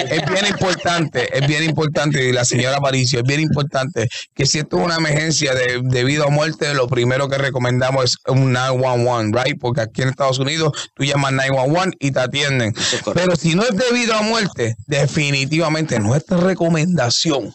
Es 0.09 0.25
bien 0.29 0.45
importante, 0.49 1.37
es 1.37 1.47
bien 1.47 1.63
importante, 1.63 2.27
y 2.27 2.31
la 2.33 2.43
señora 2.45 2.77
Aparicio, 2.77 3.19
es 3.19 3.25
bien 3.25 3.39
importante 3.39 4.07
que 4.33 4.45
si 4.45 4.59
esto 4.59 4.77
es 4.79 4.85
una 4.85 4.95
emergencia 4.97 5.53
de, 5.53 5.79
debido 5.83 6.25
a 6.25 6.29
muerte, 6.29 6.73
lo 6.73 6.87
primero 6.87 7.29
que 7.29 7.37
recomendamos 7.37 8.03
es 8.05 8.17
un 8.27 8.51
911, 8.51 9.37
right? 9.43 9.59
Porque 9.59 9.81
aquí 9.81 10.01
en 10.01 10.09
Estados 10.09 10.39
Unidos 10.39 10.89
tú 10.95 11.03
llamas 11.03 11.31
911 11.33 11.97
y 11.99 12.11
te 12.11 12.19
atienden. 12.19 12.73
Pero 13.13 13.35
si 13.35 13.55
no 13.55 13.63
es 13.63 13.75
debido 13.75 14.13
a 14.15 14.21
muerte, 14.21 14.75
definitivamente 14.87 15.99
nuestra 15.99 16.37
recomendación 16.37 17.53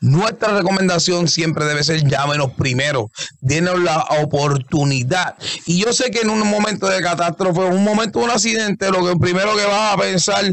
nuestra 0.00 0.56
recomendación 0.56 1.28
siempre 1.28 1.64
debe 1.64 1.84
ser 1.84 2.06
llámenos 2.08 2.52
primero, 2.52 3.10
denos 3.40 3.80
la 3.80 4.00
oportunidad. 4.22 5.36
Y 5.66 5.82
yo 5.82 5.92
sé 5.92 6.10
que 6.10 6.20
en 6.20 6.30
un 6.30 6.40
momento 6.46 6.88
de 6.88 7.02
catástrofe, 7.02 7.60
un 7.60 7.84
momento 7.84 8.18
de 8.18 8.24
un 8.26 8.30
accidente, 8.30 8.90
lo 8.90 9.04
que 9.04 9.16
primero 9.16 9.56
que 9.56 9.64
vas 9.64 9.94
a 9.94 9.98
pensar 9.98 10.44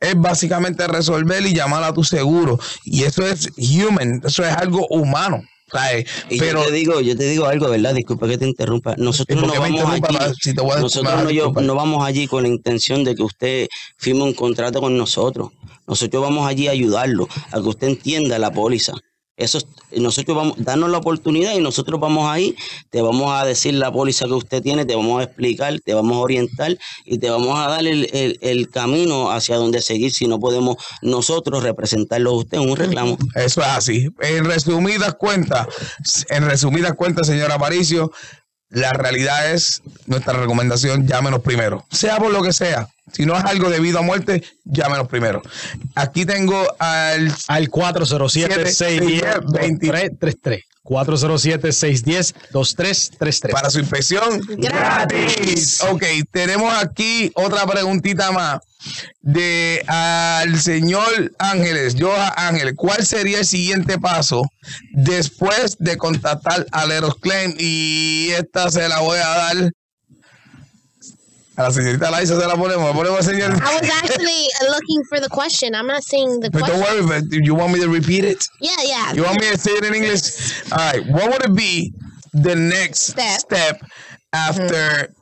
es 0.00 0.14
básicamente 0.16 0.86
resolver 0.86 1.44
y 1.46 1.54
llamar 1.54 1.82
a 1.84 1.92
tu 1.92 2.04
seguro. 2.04 2.58
Y 2.84 3.04
eso 3.04 3.26
es 3.26 3.50
human, 3.56 4.20
eso 4.24 4.44
es 4.44 4.54
algo 4.54 4.86
humano. 4.88 5.42
¿Sabes? 5.74 6.06
Y 6.30 6.38
Pero 6.38 6.60
yo 6.60 6.66
te 6.66 6.72
digo, 6.72 7.00
yo 7.00 7.16
te 7.16 7.24
digo 7.28 7.46
algo, 7.46 7.68
¿verdad? 7.68 7.94
Disculpa 7.94 8.28
que 8.28 8.38
te 8.38 8.46
interrumpa. 8.46 8.94
Nosotros 8.96 9.36
¿Y 9.36 9.40
por 9.40 9.48
no 9.54 9.60
vamos 9.60 9.80
allí. 9.90 10.34
Si 10.40 10.52
nosotros 10.54 11.22
no, 11.24 11.30
yo- 11.30 11.52
no 11.52 11.74
vamos 11.74 12.04
allí 12.06 12.26
con 12.26 12.42
la 12.44 12.48
intención 12.48 13.04
de 13.04 13.14
que 13.14 13.22
usted 13.22 13.68
firme 13.98 14.22
un 14.22 14.34
contrato 14.34 14.80
con 14.80 14.96
nosotros. 14.96 15.50
Nosotros 15.86 16.22
vamos 16.22 16.46
allí 16.48 16.68
a 16.68 16.70
ayudarlo, 16.70 17.28
a 17.52 17.60
que 17.60 17.68
usted 17.68 17.88
entienda 17.88 18.38
la 18.38 18.50
póliza. 18.52 18.92
Eso 19.36 19.58
es- 19.58 19.66
nosotros 20.00 20.36
vamos, 20.36 20.54
darnos 20.58 20.90
la 20.90 20.98
oportunidad 20.98 21.54
y 21.54 21.60
nosotros 21.60 21.98
vamos 22.00 22.30
ahí, 22.30 22.54
te 22.90 23.02
vamos 23.02 23.32
a 23.32 23.44
decir 23.44 23.74
la 23.74 23.90
póliza 23.92 24.26
que 24.26 24.32
usted 24.32 24.62
tiene, 24.62 24.84
te 24.84 24.94
vamos 24.94 25.20
a 25.20 25.24
explicar, 25.24 25.78
te 25.84 25.92
vamos 25.94 26.16
a 26.16 26.20
orientar 26.20 26.78
y 27.04 27.18
te 27.18 27.30
vamos 27.30 27.58
a 27.58 27.68
dar 27.68 27.86
el, 27.86 28.08
el- 28.12 28.38
el 28.42 28.70
camino 28.70 29.30
hacia 29.32 29.56
donde 29.56 29.82
seguir 29.82 30.12
si 30.12 30.28
no 30.28 30.38
podemos 30.38 30.76
nosotros 31.02 31.62
representarlo 31.64 32.30
a 32.30 32.34
usted 32.38 32.58
en 32.58 32.70
un 32.70 32.76
reclamo. 32.76 33.18
Eso 33.34 33.60
es 33.60 33.66
así. 33.66 34.08
En 34.20 34.44
resumidas 34.44 35.14
cuentas, 35.14 35.66
en 36.28 36.44
resumidas 36.44 36.92
cuentas, 36.94 37.26
señor 37.26 37.50
Aparicio, 37.50 38.12
la 38.70 38.92
realidad 38.92 39.52
es 39.52 39.82
nuestra 40.06 40.32
recomendación, 40.34 41.06
llámenos 41.06 41.40
primero. 41.42 41.84
Sea 41.90 42.18
por 42.18 42.32
lo 42.32 42.42
que 42.42 42.52
sea. 42.52 42.88
Si 43.12 43.26
no 43.26 43.36
es 43.36 43.44
algo 43.44 43.68
debido 43.70 43.98
a 43.98 44.02
muerte, 44.02 44.44
llámenos 44.64 45.08
primero. 45.08 45.42
Aquí 45.94 46.24
tengo 46.24 46.64
al 46.78 47.30
Al 47.48 47.70
407-610-2333. 47.70 50.62
407-610-2333. 50.84 53.50
para 53.50 53.68
su 53.70 53.80
inspección 53.80 54.40
gratis. 54.58 55.82
Ok, 55.90 56.04
tenemos 56.30 56.72
aquí 56.74 57.32
otra 57.34 57.66
preguntita 57.66 58.30
más 58.32 58.60
de 59.22 59.82
al 59.86 60.60
señor 60.60 61.32
Ángeles, 61.38 61.96
Joa 61.98 62.34
Ángeles. 62.36 62.74
¿Cuál 62.76 63.06
sería 63.06 63.38
el 63.38 63.46
siguiente 63.46 63.98
paso 63.98 64.42
después 64.92 65.76
de 65.78 65.96
contactar 65.96 66.66
a 66.70 66.84
Leros 66.84 67.14
Claim? 67.14 67.54
Y 67.58 68.28
esta 68.30 68.70
se 68.70 68.86
la 68.88 69.00
voy 69.00 69.18
a 69.18 69.28
dar 69.28 69.72
a 71.56 71.62
la 71.62 71.70
señorita 71.70 72.10
Laisa, 72.10 72.40
se 72.40 72.46
la 72.46 72.56
ponemos. 72.56 72.92
Ponemos, 72.94 73.24
señor. 73.24 73.52
I 73.62 73.80
was 73.80 73.90
actually 74.02 74.48
looking 74.68 75.02
for 75.08 75.20
the 75.20 75.28
question. 75.28 75.74
I'm 75.74 75.86
not 75.86 76.02
saying 76.02 76.40
the 76.40 76.50
question. 76.50 76.80
But 76.80 76.86
don't 76.86 77.08
worry, 77.08 77.20
but 77.20 77.32
you 77.32 77.54
want 77.54 77.72
me 77.72 77.80
to 77.80 77.88
repeat 77.88 78.24
it? 78.24 78.46
Yeah, 78.60 78.70
yeah. 78.84 79.12
You 79.12 79.22
want 79.22 79.40
me 79.40 79.50
to 79.50 79.58
say 79.58 79.72
it 79.72 79.84
in 79.84 79.94
English? 79.94 80.72
All 80.72 80.78
right. 80.78 81.06
What 81.06 81.30
would 81.30 81.44
it 81.44 81.54
be 81.54 81.92
the 82.32 82.56
next 82.56 83.02
Step. 83.02 83.40
step, 83.40 83.80
after 84.32 85.14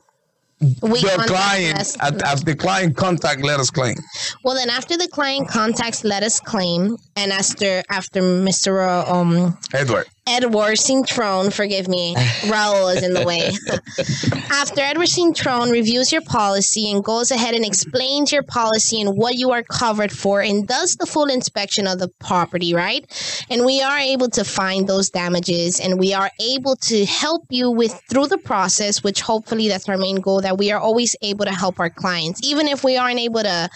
mm-hmm. 0.61 0.91
we 0.91 1.01
the 1.01 1.23
client, 1.27 1.97
at 2.01 2.23
uh, 2.23 2.27
uh, 2.27 2.35
the 2.35 2.55
client 2.55 2.97
contact 2.97 3.43
let 3.43 3.59
us 3.59 3.69
claim? 3.69 3.95
Well, 4.43 4.55
then 4.55 4.69
after 4.69 4.97
the 4.97 5.07
client 5.07 5.47
contacts 5.47 6.03
let 6.03 6.23
us 6.23 6.39
claim, 6.39 6.97
and 7.15 7.31
after 7.31 7.83
after 7.89 8.21
Mr. 8.21 9.07
Um, 9.07 9.57
Edward. 9.73 10.07
Edward 10.25 10.77
Cintrone, 10.77 11.51
forgive 11.51 11.89
me, 11.89 12.15
Raul 12.45 12.95
is 12.95 13.03
in 13.03 13.13
the 13.13 13.25
way. 13.25 13.51
After 14.49 14.79
Edward 14.79 15.09
Cintrone 15.09 15.69
reviews 15.69 16.13
your 16.13 16.21
policy 16.21 16.89
and 16.89 17.03
goes 17.03 17.29
ahead 17.29 17.53
and 17.55 17.65
explains 17.65 18.31
your 18.31 18.43
policy 18.43 19.01
and 19.01 19.17
what 19.17 19.35
you 19.35 19.51
are 19.51 19.63
covered 19.63 20.13
for 20.13 20.41
and 20.41 20.65
does 20.65 20.95
the 20.95 21.05
full 21.05 21.25
inspection 21.25 21.87
of 21.87 21.99
the 21.99 22.07
property, 22.19 22.73
right? 22.73 23.05
And 23.49 23.65
we 23.65 23.81
are 23.81 23.97
able 23.97 24.29
to 24.29 24.45
find 24.45 24.87
those 24.87 25.09
damages 25.09 25.81
and 25.81 25.99
we 25.99 26.13
are 26.13 26.31
able 26.39 26.77
to 26.77 27.05
help 27.05 27.43
you 27.49 27.69
with 27.69 27.99
through 28.09 28.27
the 28.27 28.37
process, 28.37 29.03
which 29.03 29.19
hopefully 29.19 29.67
that's 29.67 29.89
our 29.89 29.97
main 29.97 30.21
goal 30.21 30.39
that 30.41 30.57
we 30.57 30.71
are 30.71 30.79
always 30.79 31.17
able 31.21 31.43
to 31.43 31.51
help 31.51 31.81
our 31.81 31.89
clients, 31.89 32.39
even 32.45 32.69
if 32.69 32.81
we 32.85 32.95
aren't 32.95 33.19
able 33.19 33.43
to 33.43 33.69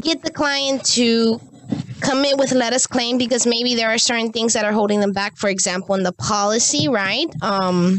get 0.00 0.22
the 0.22 0.32
client 0.32 0.84
to 0.84 1.40
commit 2.04 2.38
with 2.38 2.52
let 2.52 2.72
us 2.72 2.86
claim 2.86 3.18
because 3.18 3.46
maybe 3.46 3.74
there 3.74 3.90
are 3.90 3.98
certain 3.98 4.30
things 4.32 4.52
that 4.52 4.64
are 4.64 4.72
holding 4.72 5.00
them 5.00 5.12
back. 5.12 5.36
For 5.36 5.48
example 5.48 5.94
in 5.94 6.02
the 6.02 6.12
policy 6.12 6.88
right? 6.88 7.26
Um 7.42 7.98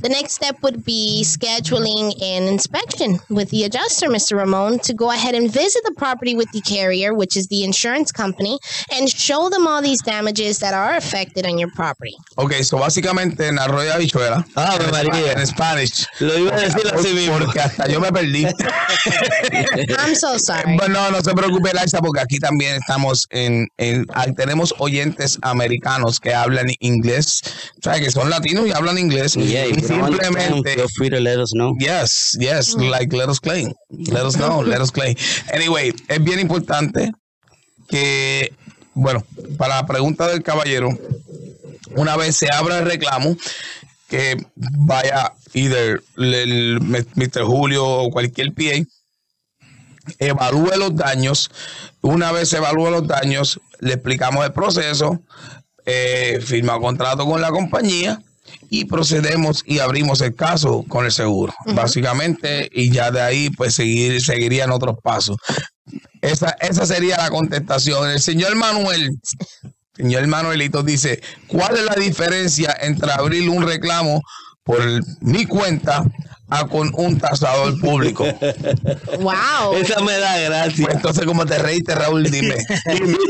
the 0.00 0.08
next 0.08 0.32
step 0.34 0.56
would 0.62 0.84
be 0.84 1.22
scheduling 1.24 2.14
an 2.22 2.44
inspection 2.48 3.18
with 3.30 3.50
the 3.50 3.64
adjuster, 3.64 4.08
Mr. 4.08 4.36
Ramon, 4.36 4.78
to 4.80 4.94
go 4.94 5.10
ahead 5.10 5.34
and 5.34 5.50
visit 5.50 5.82
the 5.84 5.94
property 5.96 6.34
with 6.34 6.50
the 6.52 6.60
carrier, 6.60 7.14
which 7.14 7.36
is 7.36 7.46
the 7.48 7.64
insurance 7.64 8.12
company, 8.12 8.58
and 8.92 9.08
show 9.08 9.48
them 9.48 9.66
all 9.66 9.82
these 9.82 10.02
damages 10.02 10.58
that 10.58 10.74
are 10.74 10.96
affected 10.96 11.46
on 11.46 11.58
your 11.58 11.70
property. 11.74 12.16
Ok, 12.36 12.62
so 12.62 12.78
básicamente 12.78 13.48
en 13.48 13.58
Arroyo 13.58 13.92
Habichuela. 13.92 14.44
Ave 14.54 14.84
en 14.84 14.90
María. 14.90 15.32
En 15.32 15.46
Spanish. 15.46 16.06
Lo 16.20 16.36
iba 16.38 16.54
a 16.54 16.60
decir 16.60 16.86
así 16.92 17.12
mismo. 17.14 17.38
Porque 17.38 17.60
hasta 17.60 17.88
yo 17.88 18.00
me 18.00 18.12
perdí. 18.12 18.44
I'm 19.98 20.14
so 20.14 20.38
sorry. 20.38 20.76
Bueno, 20.76 20.98
no, 20.98 21.10
no 21.12 21.20
se 21.22 21.32
preocupe, 21.32 21.72
Laisa, 21.72 22.00
porque 22.00 22.20
aquí 22.20 22.38
también 22.38 22.76
estamos 22.76 23.26
en, 23.30 23.68
en 23.78 24.06
ah, 24.14 24.26
tenemos 24.36 24.74
oyentes 24.78 25.38
americanos 25.42 26.18
que 26.20 26.34
hablan 26.34 26.68
inglés, 26.80 27.42
o 27.78 27.82
sea, 27.82 28.00
que 28.00 28.10
son 28.10 28.30
latinos 28.30 28.66
y 28.66 28.72
hablan 28.72 28.98
inglés. 28.98 29.34
Yeah, 29.34 29.67
simplemente 29.74 30.74
feel 30.74 30.88
free 30.96 31.10
to 31.10 31.20
let 31.20 31.38
us 31.38 31.52
know. 31.52 31.74
Yes, 31.78 32.36
yes, 32.38 32.74
like 32.74 33.12
let 33.12 33.28
us 33.28 33.40
claim. 33.40 33.72
Let 33.90 34.24
us 34.24 34.36
know, 34.36 34.60
let 34.66 34.80
us 34.80 34.90
claim. 34.90 35.16
Anyway, 35.52 35.92
es 36.08 36.22
bien 36.22 36.40
importante 36.40 37.12
que, 37.88 38.52
bueno, 38.94 39.24
para 39.56 39.76
la 39.76 39.86
pregunta 39.86 40.28
del 40.28 40.42
caballero, 40.42 40.90
una 41.96 42.16
vez 42.16 42.36
se 42.36 42.50
abra 42.52 42.78
el 42.78 42.86
reclamo, 42.86 43.36
que 44.08 44.36
vaya 44.54 45.32
either 45.54 46.02
el 46.16 46.80
Mr. 46.80 47.44
Julio 47.44 47.86
o 47.86 48.10
cualquier 48.10 48.52
PA, 48.54 48.84
evalúe 50.18 50.76
los 50.76 50.96
daños. 50.96 51.50
Una 52.00 52.32
vez 52.32 52.48
se 52.48 52.58
evalúe 52.58 52.90
los 52.90 53.06
daños, 53.06 53.60
le 53.80 53.94
explicamos 53.94 54.44
el 54.44 54.52
proceso, 54.52 55.20
eh, 55.84 56.40
firma 56.42 56.78
contrato 56.78 57.24
con 57.24 57.40
la 57.40 57.50
compañía 57.50 58.22
y 58.70 58.84
procedemos 58.84 59.62
y 59.66 59.78
abrimos 59.78 60.20
el 60.20 60.34
caso 60.34 60.84
con 60.88 61.04
el 61.04 61.12
seguro. 61.12 61.52
Básicamente, 61.74 62.68
y 62.72 62.90
ya 62.90 63.10
de 63.10 63.20
ahí 63.20 63.50
pues 63.50 63.74
seguir, 63.74 64.20
seguirían 64.22 64.70
otros 64.70 64.96
pasos. 65.02 65.36
Esa, 66.20 66.50
esa 66.60 66.86
sería 66.86 67.16
la 67.16 67.30
contestación. 67.30 68.10
El 68.10 68.20
señor 68.20 68.56
Manuel, 68.56 69.18
señor 69.94 70.26
Manuelito 70.26 70.82
dice, 70.82 71.20
¿cuál 71.46 71.76
es 71.76 71.84
la 71.84 71.94
diferencia 71.94 72.76
entre 72.80 73.12
abrir 73.12 73.48
un 73.48 73.66
reclamo 73.66 74.20
por 74.64 74.80
mi 75.20 75.46
cuenta 75.46 76.04
a 76.50 76.66
con 76.66 76.90
un 76.94 77.18
tasador 77.18 77.78
público? 77.80 78.24
Wow. 79.18 79.74
Esa 79.74 80.00
me 80.00 80.16
da 80.18 80.38
gracia. 80.38 80.84
Pues 80.84 80.96
entonces, 80.96 81.24
como 81.26 81.44
te 81.44 81.58
reíste, 81.58 81.94
Raúl, 81.94 82.22
dime, 82.30 82.56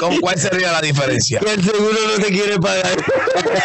¿con 0.00 0.18
¿cuál 0.20 0.38
sería 0.38 0.70
la 0.72 0.80
diferencia? 0.82 1.40
Que 1.40 1.54
el 1.54 1.64
seguro 1.64 1.94
no 2.16 2.22
te 2.22 2.30
quiere 2.30 2.58
pagar. 2.58 2.92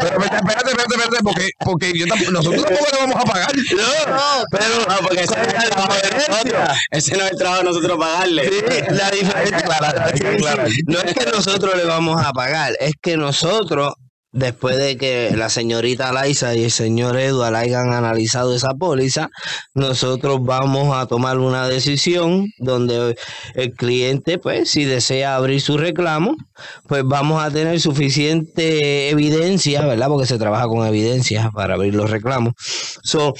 Pero 0.00 0.22
espérate, 0.22 0.36
espérate, 0.70 0.70
espérate, 0.94 1.16
porque, 1.22 1.48
porque 1.64 1.92
yo 1.98 2.06
tampoco- 2.06 2.30
nosotros 2.32 2.64
tampoco 2.64 2.86
le 2.92 2.98
vamos 2.98 3.16
a 3.16 3.24
pagar. 3.32 3.54
No, 3.56 4.44
Pero 4.50 4.66
no, 4.88 5.06
porque 5.06 5.20
ese 5.22 5.36
no 5.36 5.42
es 5.42 5.54
el 5.64 5.70
trabajo 5.70 5.94
de 5.94 6.10
nosotros. 6.28 6.78
Ese 6.90 7.16
no 7.16 7.24
es 7.24 7.30
el 7.32 7.38
trabajo 7.38 7.58
de 7.62 7.64
nosotros 7.68 7.98
pagarle. 7.98 8.50
La 8.90 9.10
diferencia 9.10 9.58
aclarar, 9.58 10.02
hay 10.02 10.12
que 10.12 10.18
Sí, 10.18 10.24
sí. 10.24 10.34
aclarar. 10.46 10.68
no 10.86 10.98
es 11.00 11.14
que 11.14 11.26
nosotros 11.26 11.76
le 11.76 11.84
vamos 11.84 12.24
a 12.24 12.32
pagar, 12.32 12.72
es 12.80 12.92
que 13.02 13.16
nosotros, 13.16 13.94
después 14.32 14.76
de 14.76 14.96
que 14.96 15.32
la 15.36 15.48
señorita 15.48 16.12
Laisa 16.12 16.54
y 16.54 16.64
el 16.64 16.70
señor 16.70 17.16
Edward 17.18 17.54
hayan 17.54 17.92
analizado 17.92 18.54
esa 18.54 18.74
póliza, 18.74 19.30
nosotros 19.74 20.40
vamos 20.42 20.96
a 20.96 21.06
tomar 21.06 21.38
una 21.38 21.68
decisión 21.68 22.46
donde 22.58 23.16
el 23.54 23.72
cliente, 23.72 24.38
pues, 24.38 24.70
si 24.70 24.84
desea 24.84 25.36
abrir 25.36 25.60
su 25.60 25.78
reclamo, 25.78 26.36
pues 26.86 27.02
vamos 27.04 27.42
a 27.42 27.50
tener 27.50 27.80
suficiente 27.80 29.10
evidencia, 29.10 29.86
¿verdad? 29.86 30.08
Porque 30.08 30.26
se 30.26 30.38
trabaja 30.38 30.66
con 30.66 30.86
evidencia 30.86 31.50
para 31.54 31.74
abrir 31.74 31.94
los 31.94 32.10
reclamos. 32.10 32.54
So, 33.02 33.34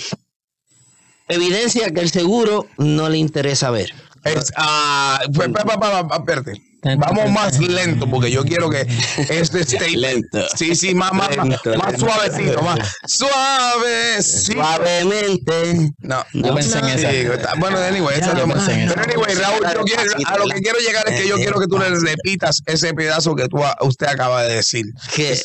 evidencia 1.28 1.90
que 1.90 2.00
el 2.00 2.10
seguro 2.10 2.66
no 2.78 3.08
le 3.08 3.18
interesa 3.18 3.70
ver. 3.70 3.92
Es, 4.24 4.52
ah, 4.56 5.20
espérate. 5.28 6.65
Vamos 6.98 7.30
más 7.30 7.58
lento 7.58 8.08
porque 8.08 8.30
yo 8.30 8.44
quiero 8.44 8.70
que 8.70 8.86
este 9.28 9.64
statement. 9.64 9.96
Lento. 9.96 10.46
Sí, 10.56 10.74
sí, 10.76 10.94
más, 10.94 11.12
más, 11.12 11.30
Lento, 11.36 11.42
más 11.76 11.92
lento. 11.92 11.98
suavecito, 12.06 12.62
más 12.62 12.78
suavecito. 13.06 14.62
Suavemente. 14.62 15.90
No, 16.00 16.24
Yo 16.32 16.54
pensé 16.54 16.78
en 16.78 16.84
Sí, 16.98 17.06
esa. 17.06 17.34
está- 17.34 17.54
bueno, 17.58 17.78
anyway, 17.78 18.20
yo 18.20 18.34
no- 18.46 18.54
pensé 18.54 18.72
en. 18.72 18.88
Pero 18.88 19.02
anyway, 19.02 19.34
Raúl, 19.34 19.60
yo 19.74 19.84
quiero- 19.84 20.02
a 20.26 20.38
lo 20.38 20.44
que 20.46 20.60
quiero 20.60 20.78
llegar 20.78 21.08
es 21.08 21.20
que 21.20 21.28
yo 21.28 21.36
quiero 21.36 21.58
que 21.60 21.66
tú 21.66 21.78
le 21.78 21.88
repitas 21.90 22.60
ese 22.66 22.94
pedazo 22.94 23.34
que 23.34 23.48
tú, 23.48 23.58
usted 23.80 24.06
acaba 24.06 24.42
de 24.44 24.54
decir. 24.56 24.84
que 25.14 25.32
es 25.32 25.44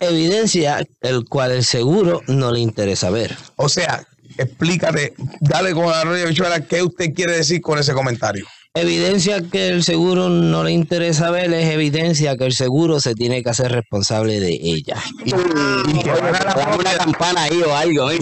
evidencia 0.00 0.84
el 1.00 1.24
cual 1.28 1.50
el 1.52 1.64
seguro 1.64 2.22
no 2.28 2.52
le 2.52 2.60
interesa 2.60 3.10
ver. 3.10 3.36
O 3.56 3.68
sea, 3.68 4.04
explícate, 4.38 5.14
dale 5.40 5.72
con 5.72 5.86
la 5.90 6.04
rodilla 6.04 6.26
bichuela, 6.26 6.60
¿qué 6.60 6.82
usted 6.82 7.12
quiere 7.14 7.36
decir 7.38 7.60
con 7.60 7.78
ese 7.78 7.92
comentario? 7.92 8.46
Evidencia 8.76 9.40
que 9.40 9.68
el 9.68 9.84
seguro 9.84 10.28
no 10.28 10.64
le 10.64 10.72
interesa 10.72 11.30
ver 11.30 11.52
es 11.54 11.70
evidencia 11.70 12.36
que 12.36 12.46
el 12.46 12.52
seguro 12.52 12.98
se 12.98 13.14
tiene 13.14 13.40
que 13.44 13.50
hacer 13.50 13.70
responsable 13.70 14.40
de 14.40 14.50
ella. 14.60 14.96
Y, 15.24 15.30
y 15.30 16.02
que 16.02 16.10
van 16.10 16.24
a 16.24 16.30
la 16.32 16.54
Dame 16.54 16.62
una 16.64 16.74
propiedad- 16.74 16.96
campana 16.98 17.42
ahí 17.44 17.62
o 17.62 17.72
algo. 17.72 18.10
¿eh? 18.10 18.18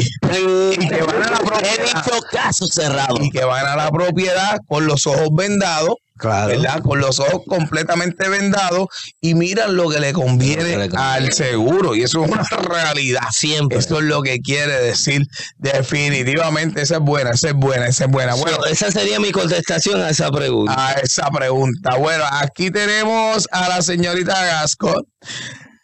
y 0.78 0.88
que 0.88 1.02
van 1.04 1.22
a 1.22 1.30
la 1.30 1.38
He 1.38 1.46
propiedad 1.46 1.84
dicho 1.86 2.20
caso 2.30 2.66
cerrado. 2.66 3.16
y 3.22 3.30
que 3.30 3.42
van 3.44 3.64
a 3.66 3.76
la 3.76 3.90
propiedad 3.90 4.58
con 4.68 4.86
los 4.86 5.06
ojos 5.06 5.30
vendados, 5.32 5.94
Claro. 6.22 6.46
¿verdad? 6.48 6.80
Con 6.82 7.00
los 7.00 7.18
ojos 7.18 7.42
completamente 7.48 8.28
vendados 8.28 8.86
y 9.20 9.34
miran 9.34 9.74
lo 9.76 9.88
que 9.90 9.98
le 9.98 10.12
conviene 10.12 10.62
Lo 10.62 10.68
que 10.68 10.76
le 10.78 10.88
conviene. 10.88 11.04
al 11.26 11.32
seguro. 11.32 11.96
Y 11.96 12.02
eso 12.04 12.24
es 12.24 12.30
una 12.30 12.44
realidad. 12.68 13.22
Siempre. 13.32 13.76
Esto 13.76 13.98
es 13.98 14.04
lo 14.04 14.22
que 14.22 14.38
quiere 14.40 14.72
decir 14.80 15.26
definitivamente. 15.58 16.82
Esa 16.82 16.94
es 16.96 17.00
buena, 17.00 17.30
esa 17.30 17.48
es 17.48 17.54
buena, 17.54 17.88
esa 17.88 18.04
es 18.04 18.10
buena. 18.10 18.34
Bueno, 18.34 18.58
So, 18.58 18.66
esa 18.66 18.90
sería 18.92 19.18
mi 19.18 19.32
contestación 19.32 20.00
a 20.00 20.10
esa 20.10 20.30
pregunta. 20.30 20.74
a 20.88 20.92
esa 20.92 21.28
pregunta. 21.30 21.96
Bueno, 21.96 22.24
aquí 22.30 22.70
tenemos 22.70 23.48
a 23.50 23.68
la 23.68 23.82
señorita 23.82 24.44
Gasco. 24.44 25.04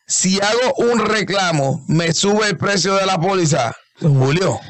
Si 0.07 0.40
hago 0.40 0.74
un 0.79 1.05
reclamo, 1.05 1.85
¿me 1.88 2.14
sube 2.14 2.46
el 2.48 2.57
precio 2.57 2.94
de 2.94 3.07
la 3.07 3.18
póliza? 3.20 3.74
Julio. 4.01 4.61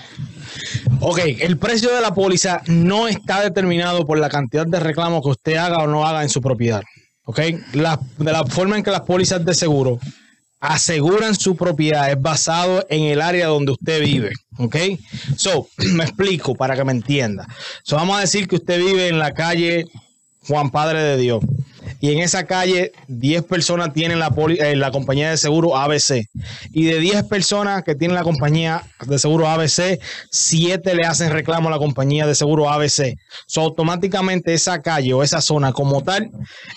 Ok, 1.00 1.20
el 1.40 1.58
precio 1.58 1.94
de 1.94 2.00
la 2.00 2.14
póliza 2.14 2.62
no 2.66 3.08
está 3.08 3.42
determinado 3.42 4.06
por 4.06 4.18
la 4.18 4.28
cantidad 4.28 4.66
de 4.66 4.80
reclamos 4.80 5.22
que 5.22 5.30
usted 5.30 5.56
haga 5.56 5.78
o 5.78 5.86
no 5.86 6.06
haga 6.06 6.22
en 6.22 6.28
su 6.28 6.40
propiedad. 6.40 6.82
Ok, 7.24 7.38
de 7.38 8.32
la 8.32 8.44
forma 8.46 8.76
en 8.76 8.82
que 8.82 8.90
las 8.90 9.02
pólizas 9.02 9.44
de 9.44 9.54
seguro 9.54 9.98
aseguran 10.60 11.34
su 11.34 11.56
propiedad 11.56 12.10
es 12.10 12.20
basado 12.20 12.84
en 12.90 13.04
el 13.04 13.20
área 13.20 13.46
donde 13.46 13.72
usted 13.72 14.00
vive. 14.02 14.32
Ok, 14.58 14.76
so 15.36 15.68
me 15.94 16.04
explico 16.04 16.54
para 16.54 16.76
que 16.76 16.84
me 16.84 16.92
entienda. 16.92 17.46
So, 17.82 17.96
vamos 17.96 18.18
a 18.18 18.20
decir 18.20 18.48
que 18.48 18.56
usted 18.56 18.78
vive 18.78 19.08
en 19.08 19.18
la 19.18 19.32
calle 19.32 19.86
Juan 20.46 20.70
Padre 20.70 21.02
de 21.02 21.16
Dios. 21.16 21.44
Y 22.00 22.12
en 22.12 22.20
esa 22.20 22.44
calle, 22.44 22.92
10 23.08 23.44
personas 23.44 23.92
tienen 23.92 24.18
eh, 24.20 24.76
la 24.76 24.90
compañía 24.90 25.30
de 25.30 25.36
seguro 25.36 25.76
ABC. 25.76 26.26
Y 26.72 26.84
de 26.84 26.98
10 27.00 27.24
personas 27.24 27.82
que 27.82 27.94
tienen 27.94 28.14
la 28.14 28.22
compañía 28.22 28.82
de 29.06 29.18
seguro 29.18 29.48
ABC, 29.48 29.98
7 30.30 30.94
le 30.94 31.04
hacen 31.04 31.32
reclamo 31.32 31.68
a 31.68 31.72
la 31.72 31.78
compañía 31.78 32.26
de 32.26 32.34
seguro 32.34 32.70
ABC. 32.70 33.16
So, 33.46 33.62
automáticamente 33.62 34.54
esa 34.54 34.80
calle 34.80 35.12
o 35.12 35.22
esa 35.22 35.40
zona 35.40 35.72
como 35.72 36.02
tal 36.02 36.30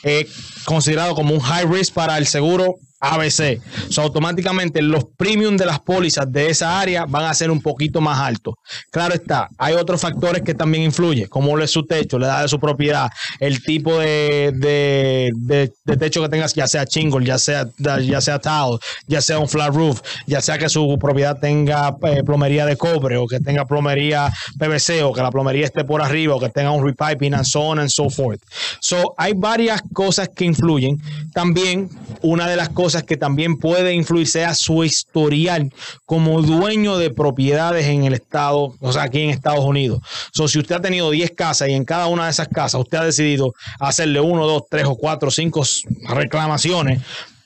es 0.04 0.28
considerado 0.66 1.16
como 1.16 1.34
un 1.34 1.40
high 1.40 1.66
risk 1.66 1.94
para 1.94 2.18
el 2.18 2.26
seguro 2.26 2.78
ABC. 3.02 3.60
So, 3.90 4.04
automáticamente 4.04 4.82
los 4.82 5.06
premiums 5.18 5.58
de 5.60 5.66
las 5.66 5.80
pólizas 5.80 6.32
de 6.32 6.50
esa 6.50 6.80
área 6.80 7.06
van 7.06 7.26
a 7.26 7.34
ser 7.34 7.52
un 7.52 7.62
poquito 7.62 8.00
más 8.00 8.20
altos. 8.20 8.54
Claro 8.92 9.16
está, 9.16 9.50
hay 9.58 9.74
otros 9.74 10.00
factores 10.00 10.44
que 10.44 10.54
también 10.54 10.84
influyen, 10.84 11.28
como 11.28 11.58
es 11.60 11.72
su 11.72 11.86
techo, 11.86 12.20
la 12.20 12.28
edad 12.28 12.42
de 12.44 12.48
su 12.48 12.60
propiedad, 12.60 13.10
el 13.40 13.64
tipo 13.64 13.98
de, 13.98 14.52
de, 14.54 15.98
techo 15.98 16.22
que 16.22 16.30
tengas, 16.30 16.54
ya 16.54 16.68
sea 16.68 16.86
shingle, 16.86 17.26
ya 17.26 17.38
sea, 17.38 17.68
ya 17.78 18.22
sea 18.22 18.40
tile, 18.40 18.78
ya 19.08 19.22
sea 19.22 19.40
un 19.40 19.50
flat 19.50 19.74
roof, 19.74 20.02
ya 20.28 20.42
sea 20.42 20.58
que 20.58 20.70
su 20.70 20.98
propiedad 21.00 21.40
tenga 21.40 21.96
eh, 22.04 22.24
plomería 22.24 22.66
de 22.66 22.78
cobre 22.78 23.18
o 23.18 23.28
que 23.28 23.40
tenga 23.40 23.66
plomería 23.66 24.32
PVC 24.58 25.04
o 25.04 25.12
que 25.12 25.22
la 25.22 25.32
plomería 25.32 25.66
esté 25.66 25.84
por 25.84 26.02
arriba 26.02 26.36
o 26.36 26.40
que 26.40 26.50
tenga 26.50 26.72
un 26.72 26.86
repiping 26.86 27.34
and 27.34 27.46
so 27.46 27.62
on 27.62 27.80
and 27.80 27.90
so 27.90 28.10
forth. 28.10 28.42
So, 28.80 29.14
hay 29.18 29.34
varias 29.34 29.82
cosas 29.94 30.30
que 30.30 30.46
influyen. 30.46 31.02
También, 31.34 31.90
una 32.22 32.48
de 32.48 32.56
las 32.56 32.70
cosas 32.70 33.04
que 33.04 33.18
también 33.18 33.58
puede 33.58 33.94
influir 33.94 34.28
sea 34.28 34.54
su 34.54 34.84
historial 34.84 35.72
como 36.06 36.42
dueño 36.42 36.98
de 36.98 37.10
propiedades 37.10 37.88
en 37.88 38.04
el 38.04 38.14
estado, 38.14 38.76
o 38.80 38.94
sea, 38.94 39.04
aquí 39.04 39.22
en 39.22 39.30
Estados 39.30 39.66
Unidos. 39.66 40.02
So, 40.34 40.48
si 40.48 40.60
usted 40.60 40.76
ha 40.76 40.82
tenido 40.82 41.10
10 41.12 41.32
casas 41.32 41.70
y 41.70 41.74
en 41.74 41.86
cada 41.86 42.08
una 42.08 42.26
de 42.26 42.32
esas 42.32 42.48
casas 42.48 42.82
usted 42.82 42.98
ha 42.98 43.06
decidido 43.06 43.54
hacerle 43.80 44.20
uno, 44.20 44.46
dos, 44.46 44.64
tres 44.70 44.86
o 44.86 44.96
cuatro, 44.96 45.32
cinco 45.32 45.64
reclamaciones, 46.10 47.02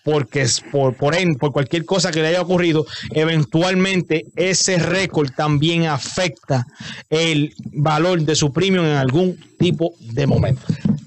porque 0.06 0.46
por, 0.72 0.96
por, 0.96 1.16
por 1.40 1.52
cualquier 1.52 1.84
cosa 1.84 2.12
que 2.12 2.22
le 2.22 2.28
haya 2.28 2.42
ocurrido, 2.42 2.86
eventualmente 3.12 4.26
ese 4.36 4.78
récord 4.78 5.32
también 5.32 5.88
afecta 5.88 6.68
el 7.10 7.54
valor 7.74 8.22
de 8.22 8.36
su 8.36 8.54
premium 8.54 8.86
en 8.86 8.98
algún 8.98 9.38
tipo 9.58 9.96
de 10.00 10.28
momento. 10.28 10.62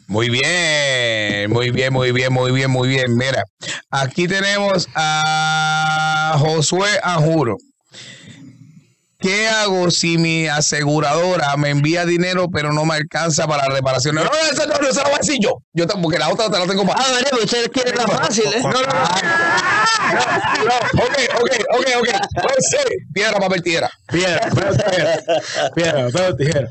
Muy 0.08 0.30
bien, 0.30 1.50
muy 1.50 1.70
bien, 1.70 1.92
muy 1.92 2.12
bien, 2.12 2.32
muy 2.32 2.50
bien, 2.50 2.70
muy 2.70 2.88
bien. 2.88 3.14
Mira, 3.14 3.44
aquí 3.90 4.26
tenemos 4.26 4.88
a 4.94 6.34
Josué 6.38 6.88
Anjuro. 7.02 7.58
¿Qué 9.20 9.48
hago 9.48 9.90
si 9.90 10.16
mi 10.16 10.46
aseguradora 10.46 11.54
me 11.56 11.70
envía 11.70 12.06
dinero 12.06 12.46
pero 12.50 12.72
no 12.72 12.86
me 12.86 12.94
alcanza 12.94 13.46
para 13.46 13.66
reparaciones? 13.66 14.24
No, 14.24 14.30
no, 14.30 14.36
eso 14.50 14.66
no, 14.66 14.78
no, 14.78 14.88
eso 14.88 15.02
lo 15.02 15.08
voy 15.08 15.16
a 15.16 15.18
decir 15.18 15.38
yo. 15.42 15.58
Yo 15.74 15.86
porque 16.00 16.18
la 16.18 16.30
otra 16.30 16.48
te 16.48 16.58
la 16.58 16.66
tengo 16.66 16.86
para. 16.86 17.02
Ah, 17.02 17.12
veremos, 17.12 17.44
ustedes 17.44 17.68
quieren 17.68 17.96
la 17.96 18.06
fácil, 18.06 18.46
¿eh? 18.46 18.60
No, 18.62 18.70
no, 18.70 18.80
no. 18.80 18.86
No, 20.08 20.64
no. 20.64 21.02
Ok, 21.02 21.18
ok, 21.40 21.50
ok, 21.74 21.86
ok. 22.00 22.08
Pues 22.42 22.66
sí. 22.70 22.78
Piedra, 23.12 23.38
papel, 23.38 23.62
tijera. 23.62 23.90
Piedra, 24.06 24.48
papel, 24.48 24.76
tijera. 24.78 25.22
Piedra, 25.74 26.10
papel, 26.10 26.36
tijera. 26.36 26.68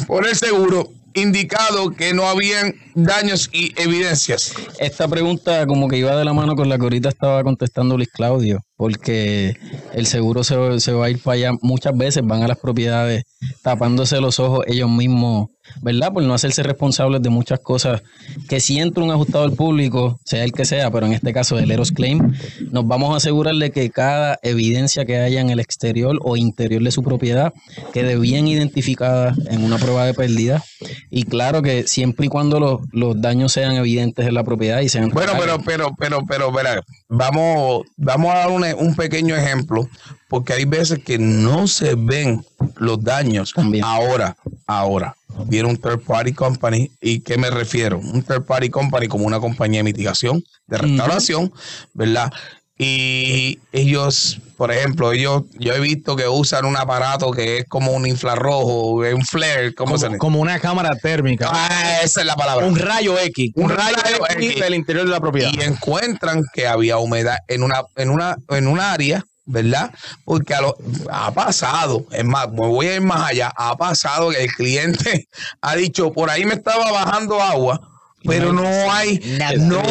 por 0.07 0.27
el 0.27 0.35
seguro, 0.37 0.89
indicado 1.15 1.91
que 1.91 2.13
no 2.13 2.27
habían 2.29 2.75
daños 2.95 3.49
y 3.53 3.73
evidencias? 3.81 4.55
Esta 4.79 5.09
pregunta 5.09 5.67
como 5.67 5.89
que 5.89 5.99
iba 5.99 6.17
de 6.17 6.25
la 6.25 6.33
mano 6.33 6.55
con 6.57 6.69
la 6.69 6.77
que 6.77 6.83
ahorita 6.83 7.09
estaba 7.09 7.43
contestando 7.43 7.97
Luis 7.97 8.11
Claudio, 8.11 8.61
porque 8.77 9.57
el 9.93 10.07
seguro 10.07 10.45
se, 10.45 10.81
se 10.81 10.93
va 10.93 11.07
a 11.07 11.11
ir 11.11 11.21
para 11.21 11.35
allá. 11.37 11.51
Muchas 11.63 11.97
veces 11.97 12.23
van 12.25 12.43
a 12.43 12.49
las 12.49 12.59
propiedades 12.59 13.25
tapándose 13.63 14.21
los 14.21 14.41
ojos 14.41 14.65
ellos 14.67 14.91
mismos, 14.91 15.49
¿verdad? 15.83 16.13
Por 16.13 16.23
no 16.23 16.35
hacerse 16.35 16.63
responsables 16.63 17.23
de 17.23 17.29
muchas 17.31 17.61
cosas 17.61 18.03
que 18.49 18.61
si 18.61 18.79
entra 18.79 19.05
un 19.05 19.11
ajustador 19.11 19.55
público, 19.55 20.19
sea 20.25 20.45
el 20.45 20.53
que 20.53 20.65
sea, 20.65 20.91
pero 20.91 21.07
en 21.07 21.13
este 21.13 21.33
caso 21.33 21.59
el 21.59 21.71
Eros 21.71 21.93
Claim, 21.93 22.35
nos 22.71 22.87
vamos 22.87 23.13
a 23.13 23.17
asegurar 23.19 23.55
de 23.55 23.71
que 23.71 23.91
cada 23.91 24.39
evidencia 24.43 25.05
que 25.05 25.19
haya 25.19 25.41
en 25.41 25.51
el 25.51 25.61
exterior 25.61 26.19
o 26.23 26.37
interior 26.37 26.83
de 26.83 26.91
su 26.91 27.03
propiedad 27.03 27.53
quede 27.93 28.19
bien 28.19 28.49
identificada 28.49 29.35
en 29.51 29.63
una 29.63 29.79
prueba 29.79 30.05
de 30.07 30.15
pérdida. 30.15 30.63
Y 31.11 31.25
claro 31.25 31.63
que 31.63 31.85
siempre 31.87 32.27
y 32.27 32.29
cuando 32.29 32.61
los, 32.61 32.81
los 32.93 33.21
daños 33.21 33.53
sean 33.53 33.77
evidentes 33.77 34.27
en 34.27 34.35
la 34.35 34.45
propiedad 34.45 34.81
y 34.81 34.89
sean 34.89 35.11
Bueno, 35.11 35.33
reales. 35.35 35.57
pero, 35.65 35.65
pero, 35.65 35.95
pero, 35.99 36.23
pero, 36.27 36.53
verá, 36.53 36.83
vamos, 37.09 37.83
vamos 37.97 38.33
a 38.33 38.39
dar 38.39 38.51
un, 38.73 38.89
un 38.89 38.95
pequeño 38.95 39.37
ejemplo, 39.37 39.89
porque 40.29 40.55
hay 40.55 40.65
veces 40.65 41.01
que 41.05 41.19
no 41.19 41.67
se 41.67 41.95
ven 41.95 42.45
los 42.77 43.03
daños. 43.03 43.53
También. 43.53 43.85
Ahora, 43.85 44.37
ahora, 44.67 45.17
viene 45.47 45.69
un 45.69 45.77
third 45.77 46.01
party 46.01 46.33
company, 46.33 46.91
¿y 47.01 47.21
qué 47.21 47.37
me 47.37 47.51
refiero? 47.51 47.99
Un 47.99 48.23
third 48.23 48.45
party 48.45 48.71
company 48.71 49.09
como 49.09 49.27
una 49.27 49.41
compañía 49.41 49.81
de 49.81 49.85
mitigación, 49.85 50.45
de 50.67 50.79
restauración, 50.79 51.53
¿verdad? 51.93 52.33
Y 52.77 53.61
ellos, 53.73 54.41
por 54.57 54.73
ejemplo, 54.73 55.13
ellos, 55.13 55.43
yo 55.61 55.75
he 55.75 55.81
visto 55.81 56.17
que 56.17 56.27
usan 56.27 56.65
un 56.65 56.77
aparato 56.77 57.31
que 57.31 57.59
es 57.59 57.65
como 57.69 57.93
un 57.93 58.05
infrarrojo, 58.05 58.95
un 58.97 59.25
flare, 59.25 59.75
¿cómo 59.75 59.97
se 59.97 60.07
como, 60.07 60.11
llama? 60.11 60.19
como 60.19 60.41
una 60.41 60.59
cámara 60.59 60.97
térmica. 60.97 61.49
Ah, 61.53 62.01
esa 62.03 62.21
es 62.21 62.27
la 62.27 62.35
palabra. 62.35 62.67
un 62.67 62.77
rayo 62.77 63.17
X. 63.19 63.53
Un, 63.55 63.65
Un 63.65 63.71
rayo, 63.71 63.97
rayo 64.03 64.19
X, 64.31 64.51
X. 64.51 64.61
del 64.61 64.75
interior 64.75 65.05
de 65.05 65.11
la 65.13 65.21
propiedad. 65.21 65.51
y 65.53 65.61
encuentran 65.63 66.43
que 66.53 66.67
había 66.67 66.99
humedad 66.99 67.39
en 67.47 67.63
una 67.63 67.83
en 67.97 68.11
una 68.11 68.37
en 68.51 68.67
un 68.67 68.81
área 68.81 69.25
¿verdad? 69.47 69.93
Porque 70.25 70.55
a 70.55 70.63
lo- 70.63 70.75
ha 71.13 71.31
pasado, 71.33 72.07
es 72.13 72.25
más, 72.25 72.49
me 72.49 72.67
voy 72.67 72.87
a 72.87 72.95
ir 72.95 73.03
más 73.03 73.29
allá, 73.31 73.53
ha 73.55 73.77
pasado 73.77 74.31
que 74.31 74.43
el 74.43 74.51
cliente 74.51 75.29
ha 75.61 75.77
dicho, 75.77 76.13
por 76.13 76.31
ahí 76.31 76.47
me 76.47 76.55
estaba 76.55 76.91
bajando 76.91 77.41
agua, 77.43 77.79
pero 78.25 78.55
no 78.55 78.67
hay, 78.91 79.21
no, 79.59 79.83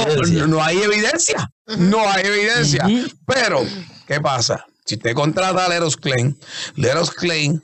no 0.47 0.63
hay 0.63 0.79
evidencia, 0.81 1.51
no 1.77 2.09
hay 2.09 2.25
evidencia. 2.25 2.85
Pero, 3.25 3.65
¿qué 4.07 4.19
pasa? 4.19 4.65
Si 4.85 4.95
usted 4.95 5.13
contrata 5.13 5.65
a 5.65 5.69
Leros 5.69 5.97
Klein, 5.97 6.37
Leros 6.75 7.11
Klein 7.11 7.61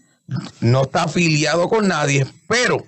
no 0.62 0.84
está 0.84 1.04
afiliado 1.04 1.68
con 1.68 1.88
nadie, 1.88 2.26
pero 2.48 2.86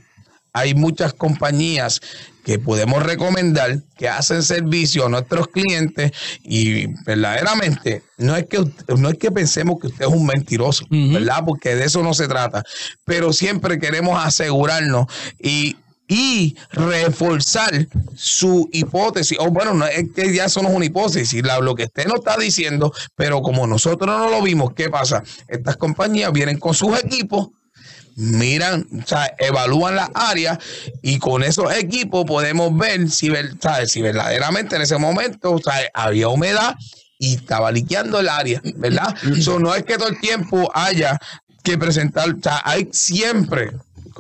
hay 0.54 0.74
muchas 0.76 1.14
compañías 1.14 2.02
que 2.44 2.60
podemos 2.60 3.04
recomendar 3.04 3.84
que 3.98 4.10
hacen 4.10 4.42
servicio 4.42 5.06
a 5.06 5.10
nuestros 5.10 5.48
clientes 5.48 6.12
y 6.44 6.88
verdaderamente 7.06 8.04
no 8.18 8.36
es 8.36 8.48
que 8.48 8.60
no 8.98 9.10
es 9.10 9.18
que 9.18 9.32
pensemos 9.32 9.80
que 9.80 9.88
usted 9.88 10.06
es 10.06 10.12
un 10.12 10.26
mentiroso, 10.26 10.86
¿verdad? 10.90 11.44
Porque 11.46 11.76
de 11.76 11.86
eso 11.86 12.02
no 12.02 12.14
se 12.14 12.28
trata, 12.28 12.64
pero 13.06 13.32
siempre 13.32 13.80
queremos 13.80 14.24
asegurarnos 14.24 15.06
y 15.40 15.78
y 16.14 16.58
reforzar 16.72 17.88
su 18.18 18.70
hipótesis. 18.74 19.38
O 19.40 19.50
bueno, 19.50 19.74
no, 19.74 19.86
es 19.88 20.10
que 20.14 20.34
ya 20.34 20.44
eso 20.46 20.62
no 20.62 20.68
es 20.68 20.76
una 20.76 20.84
hipótesis, 20.86 21.42
la- 21.42 21.60
lo 21.62 21.74
que 21.74 21.86
usted 21.86 22.06
nos 22.06 22.16
está 22.20 22.36
diciendo, 22.36 22.92
pero 23.16 23.42
como 23.42 23.66
nosotros 23.66 24.08
no 24.08 24.30
lo 24.30 24.42
vimos, 24.42 24.74
¿qué 24.74 24.90
pasa? 24.90 25.24
Estas 25.48 25.78
compañías 25.78 26.34
vienen 26.34 26.60
con 26.60 26.74
sus 26.74 27.00
equipos, 27.00 27.52
miran, 28.18 28.86
o 29.02 29.08
sea, 29.08 29.34
evalúan 29.40 29.96
las 29.96 30.10
áreas 30.14 30.58
y 31.02 31.18
con 31.18 31.44
esos 31.44 31.74
equipos 31.74 32.26
podemos 32.26 32.76
ver 32.78 33.10
si, 33.10 33.30
ver- 33.30 33.56
¿sabes? 33.62 33.92
si 33.94 34.02
verdaderamente 34.02 34.76
en 34.76 34.82
ese 34.82 34.98
momento 34.98 35.58
sea, 35.64 35.76
había 35.94 36.28
humedad 36.28 36.76
y 37.18 37.36
estaba 37.36 37.72
liqueando 37.72 38.20
el 38.20 38.28
área, 38.28 38.62
¿verdad? 38.76 39.16
Eso 39.38 39.60
no 39.60 39.74
es 39.76 39.84
que 39.86 39.98
todo 39.98 40.10
el 40.10 40.20
tiempo 40.20 40.70
haya 40.74 41.18
que 41.64 41.78
presentar, 41.78 42.30
o 42.32 42.42
sea, 42.42 42.62
hay 42.66 42.90
siempre, 42.92 43.72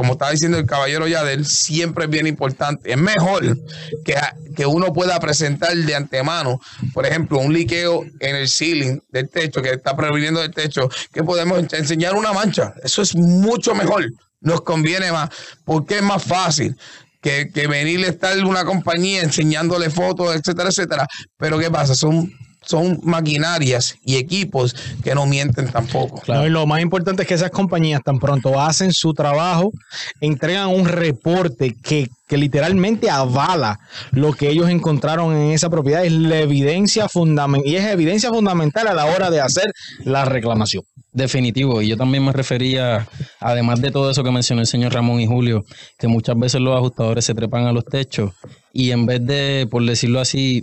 como 0.01 0.13
estaba 0.13 0.31
diciendo 0.31 0.57
el 0.57 0.65
caballero 0.65 1.07
Yadel, 1.07 1.45
siempre 1.45 2.05
es 2.05 2.09
bien 2.09 2.25
importante, 2.25 2.91
es 2.91 2.97
mejor 2.97 3.55
que, 4.03 4.15
que 4.55 4.65
uno 4.65 4.91
pueda 4.93 5.19
presentar 5.19 5.77
de 5.77 5.93
antemano, 5.93 6.59
por 6.91 7.05
ejemplo, 7.05 7.37
un 7.37 7.53
liqueo 7.53 8.03
en 8.19 8.35
el 8.35 8.49
ceiling 8.49 8.99
del 9.09 9.29
techo, 9.29 9.61
que 9.61 9.69
está 9.69 9.95
previniendo 9.95 10.41
del 10.41 10.49
techo, 10.49 10.89
que 11.13 11.23
podemos 11.23 11.71
enseñar 11.71 12.15
una 12.15 12.33
mancha, 12.33 12.73
eso 12.83 13.03
es 13.03 13.15
mucho 13.15 13.75
mejor, 13.75 14.11
nos 14.39 14.61
conviene 14.61 15.11
más, 15.11 15.29
porque 15.65 15.97
es 15.97 16.01
más 16.01 16.23
fácil. 16.23 16.75
Que, 17.21 17.51
que 17.53 17.67
venir 17.67 18.03
a 18.03 18.09
estar 18.09 18.35
una 18.43 18.65
compañía 18.65 19.21
enseñándole 19.21 19.91
fotos, 19.91 20.35
etcétera, 20.35 20.69
etcétera. 20.69 21.07
Pero 21.37 21.59
¿qué 21.59 21.69
pasa? 21.69 21.93
Son, 21.93 22.33
son 22.61 22.99
maquinarias 23.03 23.95
y 24.05 24.17
equipos 24.17 24.75
que 25.03 25.15
no 25.15 25.25
mienten 25.25 25.71
tampoco. 25.71 26.21
No, 26.27 26.45
y 26.45 26.49
lo 26.49 26.67
más 26.67 26.81
importante 26.81 27.23
es 27.23 27.27
que 27.27 27.33
esas 27.33 27.49
compañías 27.49 28.01
tan 28.03 28.19
pronto 28.19 28.59
hacen 28.59 28.93
su 28.93 29.13
trabajo, 29.13 29.71
entregan 30.19 30.67
un 30.67 30.85
reporte 30.85 31.75
que, 31.81 32.07
que 32.27 32.37
literalmente 32.37 33.09
avala 33.09 33.79
lo 34.11 34.33
que 34.33 34.49
ellos 34.49 34.69
encontraron 34.69 35.35
en 35.35 35.51
esa 35.51 35.69
propiedad. 35.69 36.05
Es 36.05 36.11
la 36.11 36.39
evidencia 36.39 37.09
fundamental 37.09 37.69
y 37.69 37.75
es 37.75 37.85
evidencia 37.85 38.29
fundamental 38.29 38.87
a 38.87 38.93
la 38.93 39.05
hora 39.05 39.31
de 39.31 39.41
hacer 39.41 39.71
la 40.03 40.25
reclamación. 40.25 40.83
Definitivo, 41.13 41.81
y 41.81 41.89
yo 41.89 41.97
también 41.97 42.23
me 42.23 42.31
refería, 42.31 43.05
además 43.41 43.81
de 43.81 43.91
todo 43.91 44.11
eso 44.11 44.23
que 44.23 44.31
mencionó 44.31 44.61
el 44.61 44.67
señor 44.67 44.93
Ramón 44.93 45.19
y 45.19 45.27
Julio, 45.27 45.65
que 45.97 46.07
muchas 46.07 46.39
veces 46.39 46.61
los 46.61 46.77
ajustadores 46.77 47.25
se 47.25 47.33
trepan 47.33 47.65
a 47.65 47.73
los 47.73 47.83
techos 47.83 48.31
y 48.71 48.91
en 48.91 49.05
vez 49.05 49.25
de, 49.25 49.67
por 49.69 49.85
decirlo 49.85 50.21
así, 50.21 50.61